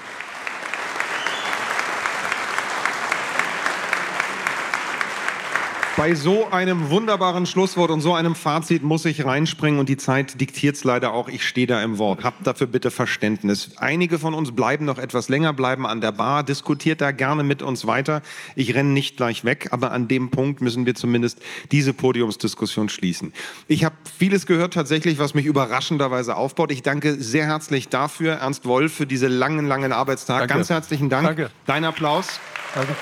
[5.94, 10.40] Bei so einem wunderbaren Schlusswort und so einem Fazit muss ich reinspringen und die Zeit
[10.40, 11.28] diktiert es leider auch.
[11.28, 12.24] Ich stehe da im Wort.
[12.24, 13.73] Habt dafür bitte Verständnis.
[13.77, 17.60] Einige von uns bleiben noch etwas länger, bleiben an der Bar, diskutiert da gerne mit
[17.60, 18.23] uns weiter.
[18.56, 21.43] Ich renne nicht gleich weg, aber an dem Punkt müssen wir zumindest
[21.73, 23.35] diese Podiumsdiskussion schließen.
[23.69, 26.73] Ich habe vieles gehört tatsächlich, was mich überraschenderweise aufbaut.
[26.73, 30.39] Ich danke sehr herzlich dafür, Ernst Wolf, für diese langen, langen Arbeitstag.
[30.39, 30.55] Danke.
[30.55, 31.27] Ganz herzlichen Dank.
[31.27, 31.51] Danke.
[31.66, 32.40] Dein Applaus.
[32.74, 32.94] Danke.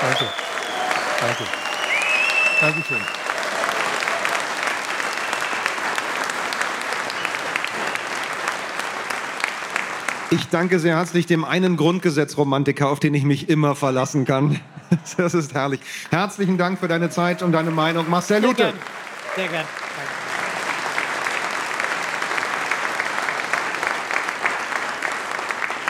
[0.00, 0.24] Danke.
[1.20, 1.61] Danke.
[2.62, 2.96] Dankeschön.
[10.30, 14.60] Ich danke sehr herzlich dem einen Grundgesetzromantiker, auf den ich mich immer verlassen kann.
[15.16, 15.80] Das ist herrlich.
[16.10, 18.10] Herzlichen Dank für deine Zeit und deine Meinung.
[18.10, 18.56] Marcel Lute.
[18.56, 18.78] Sehr gern.
[19.36, 19.64] Sehr gern.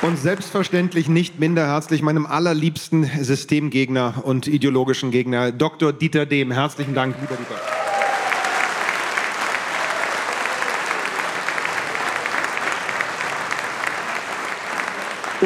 [0.02, 5.92] Und selbstverständlich nicht minder herzlich meinem allerliebsten Systemgegner und ideologischen Gegner, Dr.
[5.92, 6.50] Dieter Dehm.
[6.50, 7.54] Herzlichen Dank, lieber Dieter.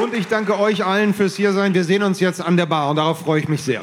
[0.02, 1.74] Und ich danke euch allen fürs Hiersein.
[1.74, 3.82] Wir sehen uns jetzt an der Bar und darauf freue ich mich sehr.